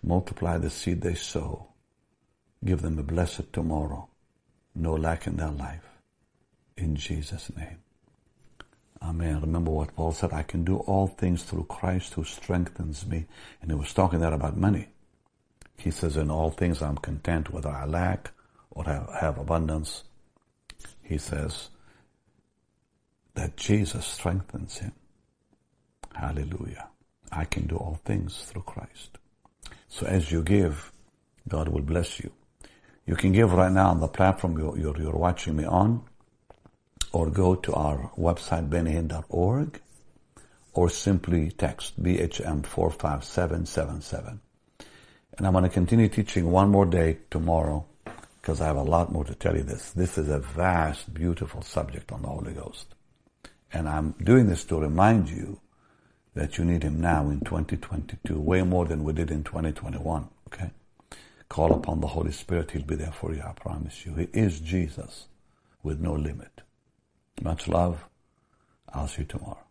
Multiply 0.00 0.58
the 0.58 0.70
seed 0.70 1.00
they 1.00 1.14
sow. 1.14 1.66
Give 2.64 2.82
them 2.82 3.00
a 3.00 3.02
blessed 3.02 3.52
tomorrow. 3.52 4.08
No 4.76 4.94
lack 4.94 5.26
in 5.26 5.36
their 5.36 5.50
life. 5.50 5.89
In 6.80 6.96
Jesus' 6.96 7.52
name. 7.54 7.76
Amen. 9.02 9.42
Remember 9.42 9.70
what 9.70 9.94
Paul 9.94 10.12
said, 10.12 10.32
I 10.32 10.42
can 10.42 10.64
do 10.64 10.78
all 10.78 11.06
things 11.06 11.42
through 11.42 11.64
Christ 11.64 12.14
who 12.14 12.24
strengthens 12.24 13.06
me. 13.06 13.26
And 13.60 13.70
he 13.70 13.76
was 13.76 13.92
talking 13.92 14.20
there 14.20 14.32
about 14.32 14.56
money. 14.56 14.88
He 15.76 15.90
says, 15.90 16.16
in 16.16 16.30
all 16.30 16.50
things 16.50 16.80
I'm 16.80 16.96
content 16.96 17.52
whether 17.52 17.68
I 17.68 17.84
lack 17.84 18.32
or 18.70 18.84
have 18.84 19.36
abundance. 19.36 20.04
He 21.02 21.18
says, 21.18 21.68
that 23.34 23.58
Jesus 23.58 24.06
strengthens 24.06 24.78
him. 24.78 24.92
Hallelujah. 26.14 26.88
I 27.30 27.44
can 27.44 27.66
do 27.66 27.76
all 27.76 28.00
things 28.06 28.42
through 28.46 28.62
Christ. 28.62 29.18
So 29.88 30.06
as 30.06 30.32
you 30.32 30.42
give, 30.42 30.92
God 31.46 31.68
will 31.68 31.82
bless 31.82 32.20
you. 32.20 32.32
You 33.06 33.16
can 33.16 33.32
give 33.32 33.52
right 33.52 33.72
now 33.72 33.90
on 33.90 34.00
the 34.00 34.08
platform 34.08 34.58
you're, 34.58 34.78
you're, 34.78 34.98
you're 34.98 35.16
watching 35.16 35.56
me 35.56 35.64
on, 35.64 36.04
or 37.12 37.30
go 37.30 37.54
to 37.54 37.72
our 37.74 38.10
website, 38.18 38.68
bennyhinn.org, 38.68 39.80
or 40.72 40.88
simply 40.88 41.50
text 41.50 42.02
BHM 42.02 42.64
45777. 42.64 44.40
And 45.36 45.46
I'm 45.46 45.52
going 45.52 45.64
to 45.64 45.70
continue 45.70 46.08
teaching 46.08 46.50
one 46.50 46.70
more 46.70 46.86
day 46.86 47.18
tomorrow 47.30 47.86
because 48.40 48.60
I 48.60 48.66
have 48.66 48.76
a 48.76 48.82
lot 48.82 49.12
more 49.12 49.24
to 49.24 49.34
tell 49.34 49.56
you 49.56 49.62
this. 49.62 49.90
This 49.90 50.18
is 50.18 50.28
a 50.28 50.38
vast, 50.38 51.12
beautiful 51.12 51.62
subject 51.62 52.12
on 52.12 52.22
the 52.22 52.28
Holy 52.28 52.52
Ghost. 52.52 52.94
And 53.72 53.88
I'm 53.88 54.12
doing 54.22 54.48
this 54.48 54.64
to 54.64 54.80
remind 54.80 55.28
you 55.28 55.60
that 56.34 56.58
you 56.58 56.64
need 56.64 56.82
Him 56.82 57.00
now 57.00 57.28
in 57.28 57.40
2022, 57.40 58.38
way 58.38 58.62
more 58.62 58.86
than 58.86 59.04
we 59.04 59.12
did 59.12 59.30
in 59.30 59.44
2021. 59.44 60.28
Okay? 60.48 60.70
Call 61.48 61.72
upon 61.72 62.00
the 62.00 62.06
Holy 62.06 62.32
Spirit. 62.32 62.70
He'll 62.70 62.82
be 62.82 62.94
there 62.94 63.12
for 63.12 63.34
you. 63.34 63.42
I 63.42 63.52
promise 63.52 64.06
you. 64.06 64.14
He 64.14 64.28
is 64.32 64.60
Jesus 64.60 65.26
with 65.82 66.00
no 66.00 66.12
limit. 66.12 66.62
Much 67.40 67.68
love. 67.68 68.04
I'll 68.92 69.08
see 69.08 69.22
you 69.22 69.26
tomorrow. 69.26 69.69